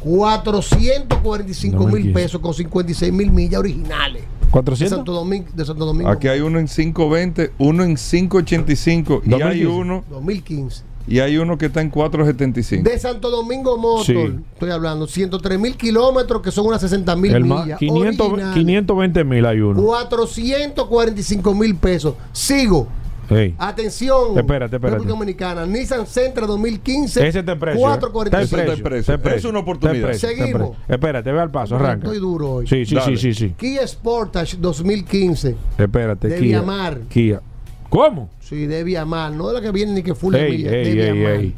[0.00, 2.14] 445 mil 2015.
[2.14, 4.22] pesos con 56 mil millas originales.
[4.22, 4.96] De 400.
[4.98, 5.46] Santo Domingo.
[5.54, 9.66] De Santo Domingo Aquí hay uno en 520, uno en 585 y hay 2015.
[9.66, 10.82] uno 2015.
[11.06, 12.88] Y hay uno que está en 475.
[12.88, 14.38] De Santo Domingo Motor, Sí.
[14.54, 17.78] estoy hablando, 103 mil kilómetros, que son unas 60 mil millas.
[17.78, 18.54] 500, originales.
[18.54, 19.82] 520 mil hay uno.
[19.82, 22.14] 445 mil pesos.
[22.32, 22.86] Sigo.
[23.28, 23.54] Ey.
[23.58, 24.36] Atención.
[24.36, 24.90] Espérate, espérate.
[24.96, 25.64] República Dominicana.
[25.66, 27.28] Nissan Sentra 2015.
[27.28, 27.78] Ese está en precio.
[27.78, 27.82] ¿eh?
[27.82, 28.42] 445.
[28.44, 29.14] Está en Está en precio.
[29.14, 30.12] Está en Es una oportunidad.
[30.14, 30.76] Seguimos.
[30.88, 32.06] Espérate, ve al paso, arranca.
[32.08, 32.66] Estoy duro hoy.
[32.66, 33.16] Sí, sí, Dale.
[33.16, 33.54] sí, sí, sí.
[33.56, 35.54] Kia Sportage 2015.
[35.78, 36.58] Espérate, De Kia.
[36.58, 36.98] Viamar.
[37.08, 37.40] Kia.
[37.88, 38.30] ¿Cómo?
[38.50, 39.32] Sí, de Viamar.
[39.32, 40.70] No de la que viene ni que full de Ey, milla.
[40.72, 41.32] ey, de ey, Viamar.
[41.40, 41.54] ey.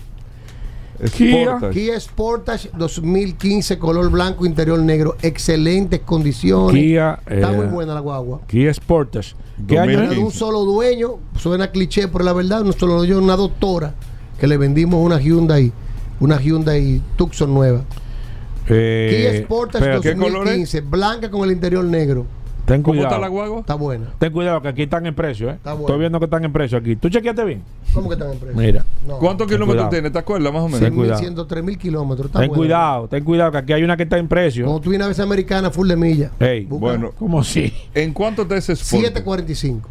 [1.16, 1.45] Kia.
[1.45, 1.72] Sportage.
[1.72, 5.16] Kia Sportage 2015, color blanco, interior negro.
[5.22, 6.80] Excelentes condiciones.
[6.80, 7.18] Kia.
[7.26, 8.43] Está eh, muy buena la guagua.
[8.47, 9.34] Kia Sportage.
[9.66, 10.01] ¿Qué 2015.
[10.03, 11.14] año de un solo dueño.
[11.38, 13.95] Suena cliché, pero la verdad, un solo dueño, una doctora,
[14.38, 15.72] que le vendimos una Hyundai,
[16.20, 17.84] una Hyundai Tucson nueva.
[18.68, 20.70] Eh, Kia Sportage espérate, ¿qué color es?
[20.70, 22.26] 2015, blanca con el interior negro.
[22.72, 23.08] Ten ¿Cómo cuidado.
[23.14, 23.60] está la guagua?
[23.60, 24.06] Está buena.
[24.18, 25.54] Ten cuidado que aquí están en precio, ¿eh?
[25.54, 25.88] Está bueno.
[25.88, 26.96] Estoy viendo que están en precio aquí.
[26.96, 27.62] ¿Tú chequeaste bien?
[27.92, 28.56] ¿Cómo que están en precio?
[28.58, 28.84] Mira.
[29.06, 29.18] No.
[29.18, 30.10] ¿Cuántos kilómetros tiene?
[30.10, 30.80] ¿Te acuerdas más o menos?
[30.80, 31.18] Ten cuidado.
[31.20, 32.26] 103 mil kilómetros.
[32.28, 32.58] Está ten buena.
[32.60, 34.64] cuidado, ten cuidado que aquí hay una que está en precio.
[34.64, 36.30] Cuando tú vienes a veces americana, full de milla.
[36.40, 37.72] Ey, Busca Bueno, ¿Cómo así?
[37.94, 39.02] ¿en cuánto está ese Sport?
[39.04, 39.88] 745.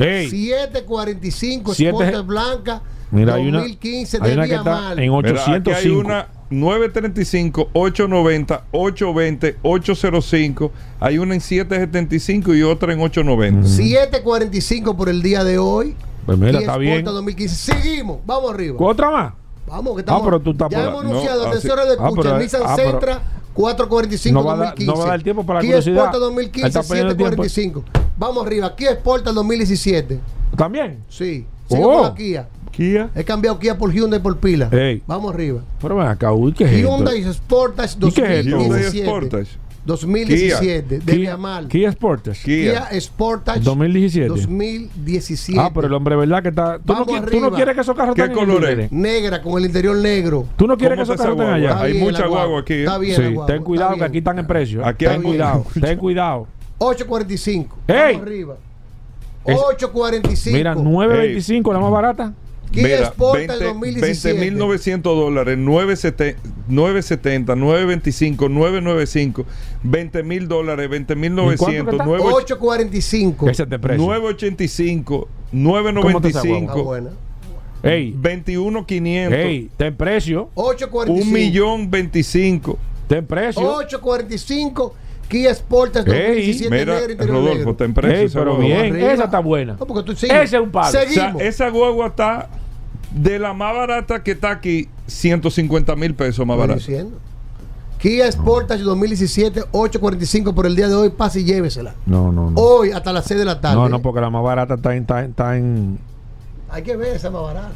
[0.00, 2.82] Ey, 745, Siete- Sportage blanca.
[3.12, 5.70] mira, hay una, 2015 hay de una que está en Mira, aquí 805.
[5.78, 10.72] hay una 935, 890, 820, 805.
[11.00, 13.68] Hay una en 775 y otra en 890.
[13.68, 15.94] 745 por el día de hoy.
[16.26, 16.94] Pues mira, está bien.
[17.00, 17.54] Sportage 2015.
[17.72, 18.18] Seguimos.
[18.26, 18.76] Vamos arriba.
[18.78, 19.32] ¿Otra más?
[19.66, 20.22] Vamos, que estamos.
[20.24, 22.62] pero tú estás ya por- hemos no, anunciado, así- atención de Ah, escucha, pero- Nissan
[22.66, 23.22] ah, Sentra
[23.54, 24.86] 445 No va a dar- 2015.
[24.92, 25.94] no va a dar tiempo para la Kia curiosidad.
[25.96, 27.42] Sportage Ahí 2015 está perdiendo tiempo.
[27.44, 27.84] 745.
[28.18, 28.74] Vamos arriba.
[28.76, 30.20] Kia Sportage 2017.
[30.56, 30.98] ¿También?
[31.08, 31.46] Sí.
[31.68, 31.94] Sigo Oh.
[31.98, 32.48] con la Kia.
[32.70, 33.10] Kia.
[33.14, 34.68] He cambiado Kia por Hyundai por pila.
[34.72, 35.02] Ey.
[35.06, 35.60] Vamos arriba.
[35.80, 36.88] Pero ven acá, uy, ¿qué es esto?
[36.96, 38.58] Hyundai Sportage ¿Y qué es esto?
[38.58, 39.04] Hyundai 2017.
[39.06, 39.48] Sportage.
[39.82, 40.98] 2017.
[40.98, 41.66] De Kia, Viamal.
[41.68, 42.42] Kia Sportage.
[42.44, 42.86] Kia.
[42.88, 44.28] Kia Sportage 2017.
[44.28, 45.58] 2017.
[45.60, 46.42] Ah, pero el hombre, ¿verdad?
[46.42, 46.78] Que está.
[46.78, 47.56] ¿Tú, no, Vamos qui- tú no arriba.
[47.56, 48.92] quieres que esos carros ¿Qué estén color es?
[48.92, 50.46] Negra con el interior negro.
[50.56, 51.80] ¿Tú no quieres que ¿Cómo esos carros estén allá?
[51.80, 52.80] Hay bien mucha la guagua aquí, ¿eh?
[52.80, 54.08] Está bien Sí, la guagua, ten está cuidado que bien.
[54.08, 54.80] aquí están en precio.
[54.80, 54.84] ¿eh?
[54.86, 56.46] Aquí ten hay cuidado, ten cuidado.
[56.78, 57.76] 845.
[57.88, 57.96] ¡Ey!
[58.14, 58.56] Vamos arriba.
[59.46, 60.56] Es- 845.
[60.56, 62.34] Mira, 9.25, la más barata.
[62.72, 64.52] Mira, Sportage 20 2017.
[64.52, 69.44] 20.900 dólares, 970, 970, 925, 995,
[69.84, 72.04] 20.000 dólares, ¿Y cuánto 20.900, que está?
[72.04, 73.48] 9, 845.
[73.50, 74.06] Ese es de precio.
[74.06, 75.28] 985,
[76.02, 76.58] ¿Cómo te esa guagua?
[76.60, 77.10] Está 995, buena.
[77.82, 80.50] Ey, 21.500, ey, ten precio.
[80.54, 81.26] 845.
[81.26, 82.78] un millón 25.
[83.08, 83.62] Ten precio.
[83.62, 84.94] 845.
[85.30, 86.26] Kia Sportage Ey,
[86.58, 87.94] 2017 Mira, negro, interior Rodolfo, negro.
[87.94, 88.18] precio.
[88.20, 88.66] Ey, esa pero guagua.
[88.66, 89.12] bien, Arriba.
[89.12, 89.76] esa está buena.
[89.80, 90.36] No, porque tú sigues.
[90.36, 90.88] Ese es un palo.
[90.88, 91.40] O sea, Seguimos.
[91.42, 92.48] esa guagua está
[93.14, 96.78] de la más barata que está aquí, 150 mil pesos más Estoy barata.
[96.78, 97.18] diciendo.
[97.98, 101.10] Kia Sportage 2017, 845 por el día de hoy.
[101.10, 101.94] Pase y llévesela.
[102.06, 102.60] No, no, no.
[102.60, 103.76] Hoy hasta las 6 de la tarde.
[103.76, 105.02] No, no, porque la más barata está en.
[105.02, 105.98] Está en, está en-
[106.70, 107.70] Hay que ver esa más barata.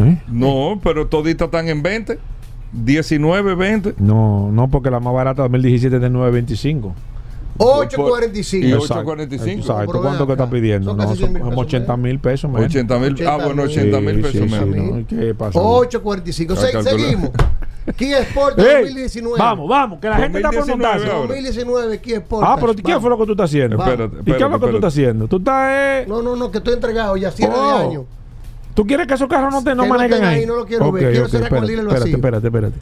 [0.00, 0.20] ¿eh?
[0.28, 2.18] No, pero toditas están en 20,
[2.72, 3.94] 19, 20.
[3.98, 6.92] No, no, porque la más barata 2017 es de 9.25.
[7.58, 8.66] 845.
[8.66, 9.12] Y Exacto.
[9.14, 9.48] 8.45.
[9.60, 10.00] Exacto.
[10.02, 10.90] ¿Cuánto que está acá, pidiendo?
[10.90, 12.50] son No, son 100 mil como pesos 80 mil pesos.
[12.50, 12.66] menos.
[12.66, 14.74] 80 mil, ah, bueno, 80 mil Sí, pesos sí, menos.
[14.74, 15.58] sí, no, ¿Qué pasa?
[15.58, 16.54] 845.
[16.54, 17.30] Está Se- seguimos.
[17.96, 19.38] Kia Sportage Ey, 2019.
[19.38, 21.14] Vamos, vamos, que la gente está por 2019 montarse.
[21.16, 21.28] ahora.
[21.28, 22.52] 2019 Kia Sportage.
[22.52, 23.00] Ah, pero ¿qué Vamos.
[23.00, 23.76] fue lo que tú estás haciendo?
[23.78, 23.92] Vamos.
[23.94, 24.76] Espérate, ¿Y qué es lo que tú espérate.
[24.76, 25.28] estás haciendo?
[25.28, 25.68] Tú estás.
[25.72, 27.64] eh, No, no, no, que estoy entregado ya, cierre Oh.
[27.78, 28.04] de año.
[28.76, 30.40] ¿Tú quieres que esos carros no te no manejen ahí?
[30.40, 31.10] ahí, no lo quiero ver.
[31.10, 32.76] Quiero ok, cerrar con el espérate, hilo espérate, espérate, espérate.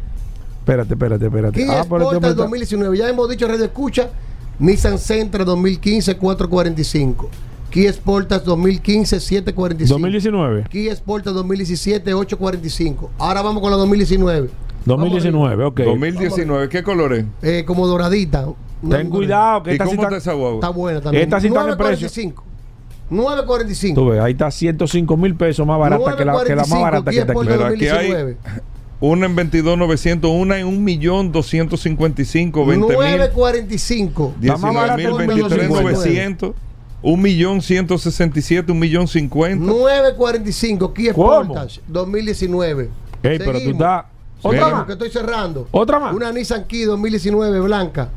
[0.64, 1.56] Espérate, espérate, espérate.
[1.64, 2.98] Kia Ah, Sportage está- 2019.
[2.98, 4.10] Ya hemos dicho Radio Escucha.
[4.58, 7.30] Nissan Sentra 2015 445.
[7.70, 9.94] Kia Sportage 2015 745.
[9.94, 10.64] 2019.
[10.68, 13.10] Kia Sportage 2017 845.
[13.18, 14.50] Ahora vamos con la 2019.
[14.86, 15.80] 2019, ok.
[15.80, 17.24] 2019, ¿qué color es?
[17.42, 18.46] Eh, como doradita.
[18.90, 20.30] Ten cuidado que ¿Y esta cómo está está.
[20.30, 20.54] esa guagua?
[20.56, 21.24] Está buena también.
[21.24, 22.08] Esta sí está en precio.
[23.14, 23.94] 945.
[24.00, 24.00] 945.
[24.00, 26.82] Tú ves, ahí está 105 mil pesos más barata que la, que la más 945,
[26.82, 27.40] barata que está aquí.
[27.46, 28.36] Pero aquí hay 2019.
[29.00, 34.34] una en 22,900, una en 1.255.000, 20 mil, 945.
[34.40, 36.54] La más barata es 19.000, 23.900,
[37.02, 39.58] 1.167, 1.050.000.
[39.58, 40.94] 945.
[40.94, 41.12] Kia.
[41.12, 42.90] Sportage 2019.
[43.22, 44.04] Ey, pero tú estás.
[44.42, 44.86] ¿Otra Seguimos, más?
[44.86, 45.68] que estoy cerrando.
[45.70, 46.14] ¿Otra más?
[46.14, 48.10] Una Nissan Key 2019 blanca.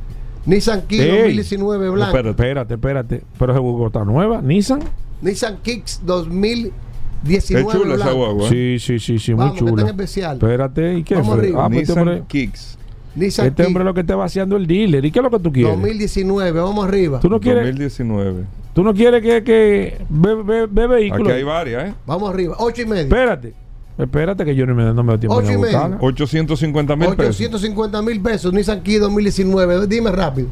[0.47, 0.97] Nissan Ey.
[1.37, 2.07] 2019 blanca.
[2.17, 3.23] Espérate, espérate, espérate.
[3.37, 4.41] Pero ese Hugo está nueva.
[4.41, 4.79] Nissan.
[5.21, 8.11] Nissan Kicks Es 2019 chula esa blanca.
[8.13, 8.49] guagua.
[8.49, 9.81] Sí, sí, sí, sí, muy Vamos, que está chula.
[9.83, 10.33] en especial.
[10.37, 11.53] Espérate, ¿y qué Vamos fue?
[11.55, 12.77] Ah, pues este Nissan Kicks.
[13.15, 15.03] Nissan este Kicks hombre lo que te va haciendo el dealer.
[15.03, 15.73] ¿Y qué es lo que tú quieres?
[15.73, 17.19] 2019, vamos arriba.
[17.19, 18.43] ¿Tú no quieres, 2019.
[18.73, 21.27] tú no quieres que, que ve, ve- ve vehículos?
[21.27, 21.93] Aquí hay varias, ¿eh?
[22.05, 22.55] Vamos arriba.
[22.59, 23.01] 8 y medio.
[23.03, 23.53] Espérate.
[23.97, 25.63] Espérate que yo no me, no me doy tiempo Ocho y medio.
[25.79, 25.97] buscarla.
[26.01, 27.35] 850 mil pesos.
[27.39, 28.53] 850 mil pesos.
[28.53, 29.87] Nissan Key 2019.
[29.87, 30.47] Dime rápido.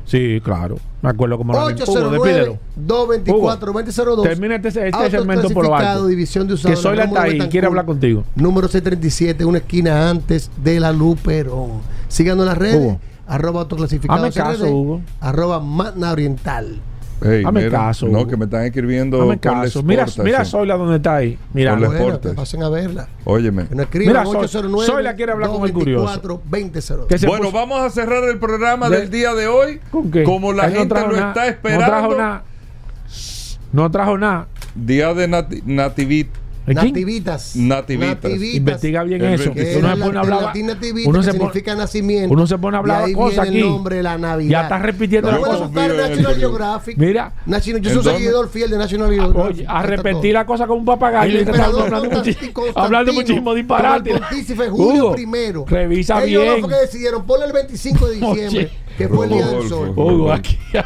[0.06, 0.76] Sí, claro.
[1.02, 2.58] Me acuerdo como lo Hugo, 809 despídelo.
[2.76, 6.08] 224 2002 Termina este, este segmento por alto.
[6.08, 6.80] división de Que usados.
[6.82, 8.24] Soyla está ahí, quiere hablar contigo.
[8.36, 11.82] Número 637, una esquina antes de la Luperón.
[12.10, 12.76] Síganos en las redes.
[12.78, 13.00] Hugo.
[13.26, 14.26] Arroba autoclasificado.
[14.26, 15.02] Hazme caso, Hugo.
[15.22, 16.82] Arroba Magna Oriental.
[17.24, 19.22] Ey, Hazme mira, caso, No, que me están escribiendo.
[19.22, 19.82] Hazme caso.
[19.84, 21.38] Mira, mira Zoila donde está ahí.
[21.54, 21.76] Mira.
[21.76, 23.08] Bueno, que pasen a verla.
[23.24, 23.68] Óyeme.
[23.68, 26.06] Que nos escriban Mira, Sol- 809 Zoila quiere hablar con el curioso.
[26.06, 27.08] 2002.
[27.08, 29.80] Que se Bueno, puso- vamos a cerrar el programa De- del día de hoy.
[29.92, 30.24] ¿Con qué?
[30.24, 32.18] Como la gente lo está No trajo esperando.
[32.18, 32.44] nada.
[33.72, 34.48] No trajo nada.
[34.76, 36.28] Día de nati- nativit.
[36.66, 36.88] ¿El quién?
[36.94, 37.56] Nativitas.
[37.58, 38.32] Nativitas.
[38.32, 39.52] Investiga bien El eso.
[39.54, 39.56] 25.
[39.56, 40.54] Que Uno se la, pone a de hablar.
[41.06, 42.34] Uno se pone, significa nacimiento.
[42.34, 43.60] uno se pone a hablar De cosas aquí.
[43.60, 44.50] el nombre de la Navidad.
[44.52, 46.98] Ya está repitiendo Confío en National Geographic.
[46.98, 47.34] Mira.
[47.46, 49.56] National- yo ¿En soy seguidor fiel de National Geographic.
[49.56, 50.34] Oye, a repetir todo.
[50.34, 51.40] la cosa con un papagayo.
[51.40, 51.84] Estás hablando,
[52.76, 54.12] hablando muchísimo disparate.
[54.12, 55.26] el pontífice Julio Hugo, I.
[55.68, 56.52] Revisa Ellos bien.
[56.54, 59.88] dos fue que decidieron, ponle el 25 de diciembre, Que fue el día del sol.
[59.88, 60.04] Rodolfo.
[60.14, 60.58] Hugo, aquí.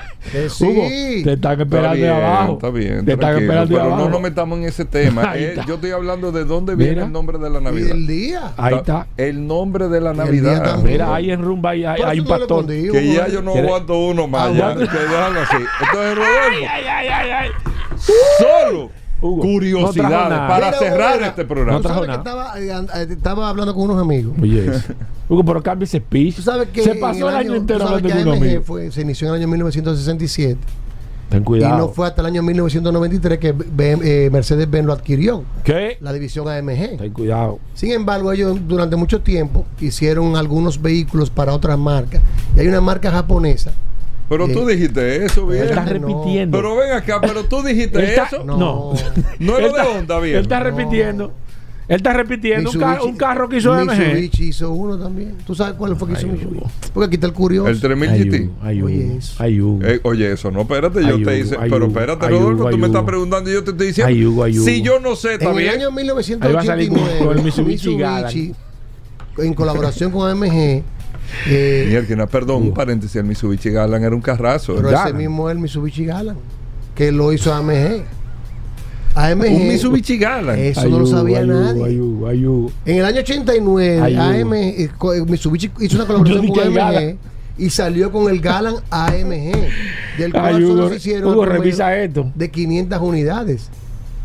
[0.50, 0.66] Sí.
[0.66, 0.82] Hugo,
[1.24, 2.54] te están Está esperando de bien, abajo.
[2.54, 3.06] está bien.
[3.06, 4.04] Te están esperando de pero abajo.
[4.04, 5.34] no nos metamos en ese tema.
[5.38, 7.06] Eh, yo estoy hablando de dónde viene Mira.
[7.06, 7.92] el nombre de la Navidad.
[7.92, 8.54] el día.
[8.58, 9.08] Ahí está.
[9.16, 10.64] El nombre de la Navidad.
[10.64, 10.92] también.
[10.94, 12.70] Mira, ahí en Rumba hay, hay, un pastor.
[12.70, 13.32] escondí, Que ya eh.
[13.32, 14.54] yo no ¿Quiere- aguanto uno más.
[14.54, 15.56] Ya, que déjalo así.
[15.56, 17.50] Entonces, Rodolfo, Ay, ay, ay, ay.
[18.38, 18.90] solo
[19.22, 20.48] Hugo, no curiosidades nada.
[20.48, 21.78] para Mira, cerrar Hugo, este programa.
[21.78, 22.50] No trajo sabes que nada.
[22.58, 24.36] estaba, eh, eh, estaba hablando con unos amigos.
[24.42, 24.94] Oye, eso.
[25.30, 26.36] Hugo, pero cambia ese speech.
[26.36, 28.44] Tú sabes que Se pasó el año, tú entero sabes hablando que con un AMG
[28.48, 28.64] amigo.
[28.64, 30.60] fue, se inició en el año 1967
[31.30, 31.76] Ten cuidado.
[31.76, 35.98] y no fue hasta el año 1993 que eh, Mercedes-Benz lo adquirió, ¿Qué?
[36.00, 36.98] la división AMG.
[36.98, 37.60] Ten cuidado.
[37.74, 42.22] Sin embargo, ellos durante mucho tiempo hicieron algunos vehículos para otras marcas.
[42.56, 43.72] Y hay una marca japonesa.
[44.30, 45.64] Pero tú Eh, dijiste eso, bien.
[45.64, 46.58] Él está repitiendo.
[46.58, 48.44] Pero ven acá, pero tú dijiste está- eso.
[48.44, 48.58] No.
[48.58, 48.94] No.
[49.40, 50.36] No Él era de está- onda, bien.
[50.36, 51.34] Él está repitiendo.
[51.88, 53.98] Él está repitiendo un, ca- un carro que hizo AMG.
[53.98, 55.36] Mitsubishi hizo uno también.
[55.46, 56.66] ¿Tú sabes cuál fue que hizo Mitsubishi?
[56.94, 57.70] Porque aquí está el curioso.
[57.70, 58.50] El 3000 Ay, GT.
[58.62, 59.36] Ay, Oye, eso.
[59.42, 59.60] ay.
[59.84, 62.78] Eh, oye, eso no, espérate, yo Ay, te hice, ay, pero espérate, Rodolfo, tú ay,
[62.78, 64.10] me estás preguntando y yo te estoy diciendo.
[64.10, 64.66] Ay, Hugo, ay, Hugo.
[64.66, 65.74] Si yo no sé, está En el bien.
[65.76, 68.54] año Ahí va a salir con- 1989, con el Mitsubishi Mitsubishi,
[69.38, 70.84] en colaboración con AMG,
[71.48, 74.76] eh, Mierda, perdón, un paréntesis, el Mitsubishi Galan era un carrazo.
[74.76, 74.96] pero ¿eh?
[75.06, 76.38] ese mismo es el Mitsubishi Galan,
[76.96, 78.04] que lo hizo AMG.
[79.16, 79.46] AMG.
[79.46, 80.60] Un Mitsubishi Galan.
[80.60, 82.00] Eso no lo sabía nadie.
[82.86, 84.22] En el año 89, Ay, Hugo.
[84.24, 84.90] AM, eh,
[85.28, 87.18] Mitsubishi hizo una colaboración con AMG Galan.
[87.58, 89.52] y salió con el Galan AMG,
[90.20, 92.32] del cual Ay, solo se hicieron Hugo, revisa esto.
[92.36, 93.70] de 500 unidades.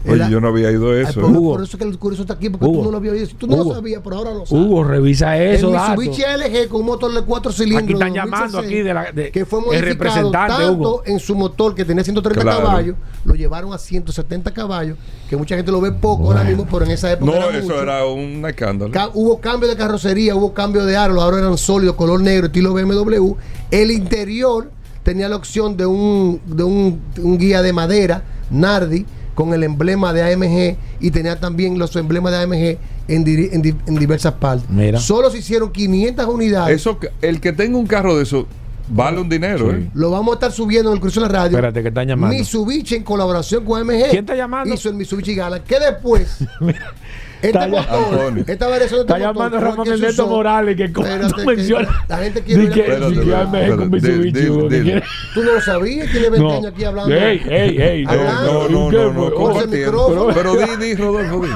[0.05, 1.21] Oye, El- yo no había ido a Ay, eso.
[1.21, 1.33] por, ¿eh?
[1.37, 1.53] Hugo.
[1.53, 2.79] por eso es que el curioso está aquí, porque Hugo.
[2.79, 3.37] tú no lo habías visto.
[3.39, 3.65] Tú no Hugo.
[3.71, 4.65] lo sabías, pero ahora lo sabes.
[4.67, 5.69] Hugo, revisa eso.
[5.69, 6.01] el dato.
[6.01, 7.83] Mitsubishi LG con un motor de 4 cilindros.
[7.85, 11.03] Aquí están llamando 2006, aquí de la- de- que fue el modificado representante, tanto Hugo.
[11.07, 12.67] en su motor que tenía 130 Claro.
[12.67, 14.97] caballos, lo llevaron a 170 caballos,
[15.31, 17.69] que mucha gente lo ve poco ahora mismo, pero en esa época No, era eso
[17.69, 17.83] mucho.
[17.83, 18.91] era un escándalo.
[18.93, 22.47] Ca- hubo cambio de carrocería, hubo cambio de aro, los aros eran sólidos, color negro,
[22.47, 23.37] estilo BMW.
[23.71, 24.71] El interior
[25.05, 30.12] tenía la opción de un, de un, un guía de madera, Nardi, con el emblema
[30.12, 32.78] de AMG y tenía también los emblemas de AMG
[33.09, 34.68] en, diri- en di- en diversas partes.
[34.70, 34.99] Mira.
[35.01, 36.76] Solo se hicieron 500 unidades.
[36.80, 38.47] Eso, el que tenga un carro de eso
[38.89, 39.76] vale un dinero, Sí.
[39.76, 39.91] ¿eh?
[39.95, 41.57] Lo vamos a estar subiendo en el cruce de la radio.
[41.57, 42.37] Espérate, que están llamando.
[42.37, 44.11] Mitsubishi en colaboración con AMG.
[44.11, 44.74] ¿Quién está llamando?
[44.74, 45.64] Hizo el Mitsubishi Galant.
[45.64, 46.39] Que después,
[47.43, 48.45] este Antonio.
[48.47, 52.05] esta variación de Está llamando se Ernesto usó- Morales, que cuando menciona.
[52.09, 55.03] La gente quiere que- con espérate, Mitsubishi,
[55.34, 56.53] Tú no lo sabías, tiene 20 No.
[56.55, 57.14] años aquí hablando.
[57.14, 58.05] Ey, ey, ey.
[58.05, 60.26] No, no, no.
[60.34, 61.47] Pero di, di, Rodolfo.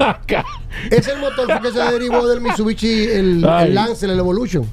[0.90, 4.64] Es el motor fue que se derivó del Mitsubishi, el, Lancer, el Evolution.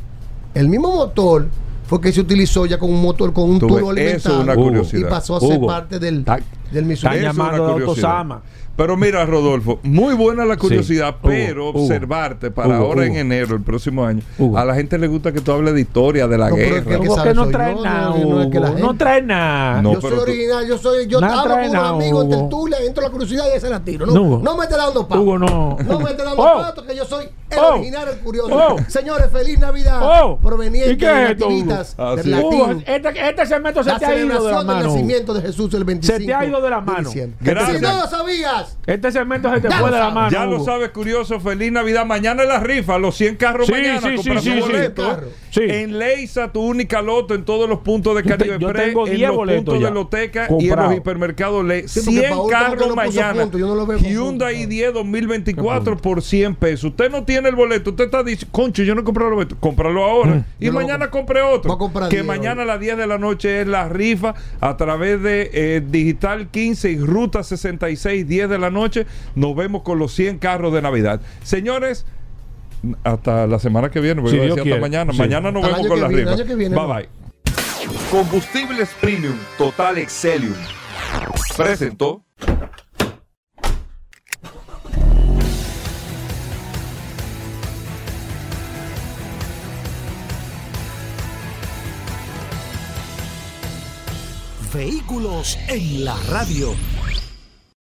[0.54, 1.48] El mismo motor
[1.88, 4.36] fue que se utilizó ya con un motor, con un turbo ves, eso alimentado.
[4.38, 5.08] es una curiosidad.
[5.08, 5.68] Y pasó a ser Hugo.
[5.68, 6.24] parte del,
[6.72, 7.16] del Mitsubishi.
[7.18, 8.12] Están llamando curiosidad.
[8.12, 8.42] Autosama.
[8.76, 11.82] Pero mira, Rodolfo, muy buena la curiosidad, Hugo, pero Hugo.
[11.84, 13.20] observarte para Hugo, ahora en Hugo.
[13.20, 14.58] enero, el próximo año, Hugo.
[14.58, 16.86] a la gente le gusta que tú hables de historia, de la No, pero es
[16.86, 17.00] guerra.
[17.00, 19.82] que- que no trae yo, nada, no, gente- No trae nada.
[19.84, 23.08] No, yo soy original, yo soy, yo hablo con un amigo en tertulia, entro a
[23.08, 24.08] la curiosidad y ese la tiro.
[24.08, 25.22] No, No, me esté dando pato.
[25.22, 25.78] Hugo, no.
[25.86, 26.58] No me esté dando Oh.
[26.62, 27.74] pato, que yo soy el Oh.
[27.76, 28.50] original, el curioso.
[28.56, 28.78] Oh.
[28.88, 30.00] Señores, feliz Navidad.
[30.02, 30.40] Oh.
[30.40, 32.30] Proveniente ¿Y qué de Ah, del sí.
[32.32, 32.44] latín.
[32.48, 34.88] Hugo, este, este segmento se te ha ido de la celebración del mano.
[34.90, 37.12] Nacimiento de Jesús el 25 Se te ha ido de la mano.
[37.40, 37.78] Gracias.
[37.78, 38.08] Si no lo
[38.64, 40.30] sabías, Este segmento se te Ya fue de la mano.
[40.32, 41.40] Ya lo sabes, curioso.
[41.40, 42.06] Feliz Navidad.
[42.06, 42.98] Mañana es la rifa.
[42.98, 44.02] Los 100 carros Sí, mañana.
[44.02, 45.20] sí, sí, sí, boleto.
[45.50, 45.62] sí.
[45.62, 45.62] Sí.
[45.68, 48.88] En Leisa, tu única loto en todos los puntos de Yo te- Caribe yo Express,
[48.88, 49.88] tengo en 10 los boletos puntos ya.
[49.88, 51.88] de Loteca y en los hipermercados Le.
[51.88, 53.42] Sí, porque 100 Paul como que carros mañana.
[53.44, 54.70] junto, yo no lo veo con Hyundai punto.
[54.76, 56.86] i10 2024 por 100 pesos.
[56.92, 57.92] Usted no tiene el boleto.
[57.92, 59.56] Usted está diciendo, concho, yo no he comprado el boleto.
[59.60, 60.46] Cómpralo ahora.
[60.60, 61.68] Y Yo lo mañana compre otro.
[61.70, 62.70] voy a comprar que 10 mañana hoy.
[62.70, 66.92] a las 10 de la noche es la rifa a través de eh, Digital 15
[66.92, 69.06] y Ruta 66, 10 de la noche.
[69.36, 71.22] Nos vemos con los 100 carros de Navidad.
[71.44, 72.06] Señores,
[73.04, 74.22] hasta la semana que viene.
[74.22, 74.78] Voy Si a Dios decir quiere.
[74.78, 75.14] hasta mañana.
[75.14, 75.20] Sí.
[75.20, 76.94] Mañana nos Hasta vemos con que la viene, viene, bye ¿no?
[76.94, 77.10] bye.
[78.12, 80.54] Combustibles Premium Total Excelium.
[81.58, 82.24] Presentó.
[94.74, 96.74] Vehículos en la radio.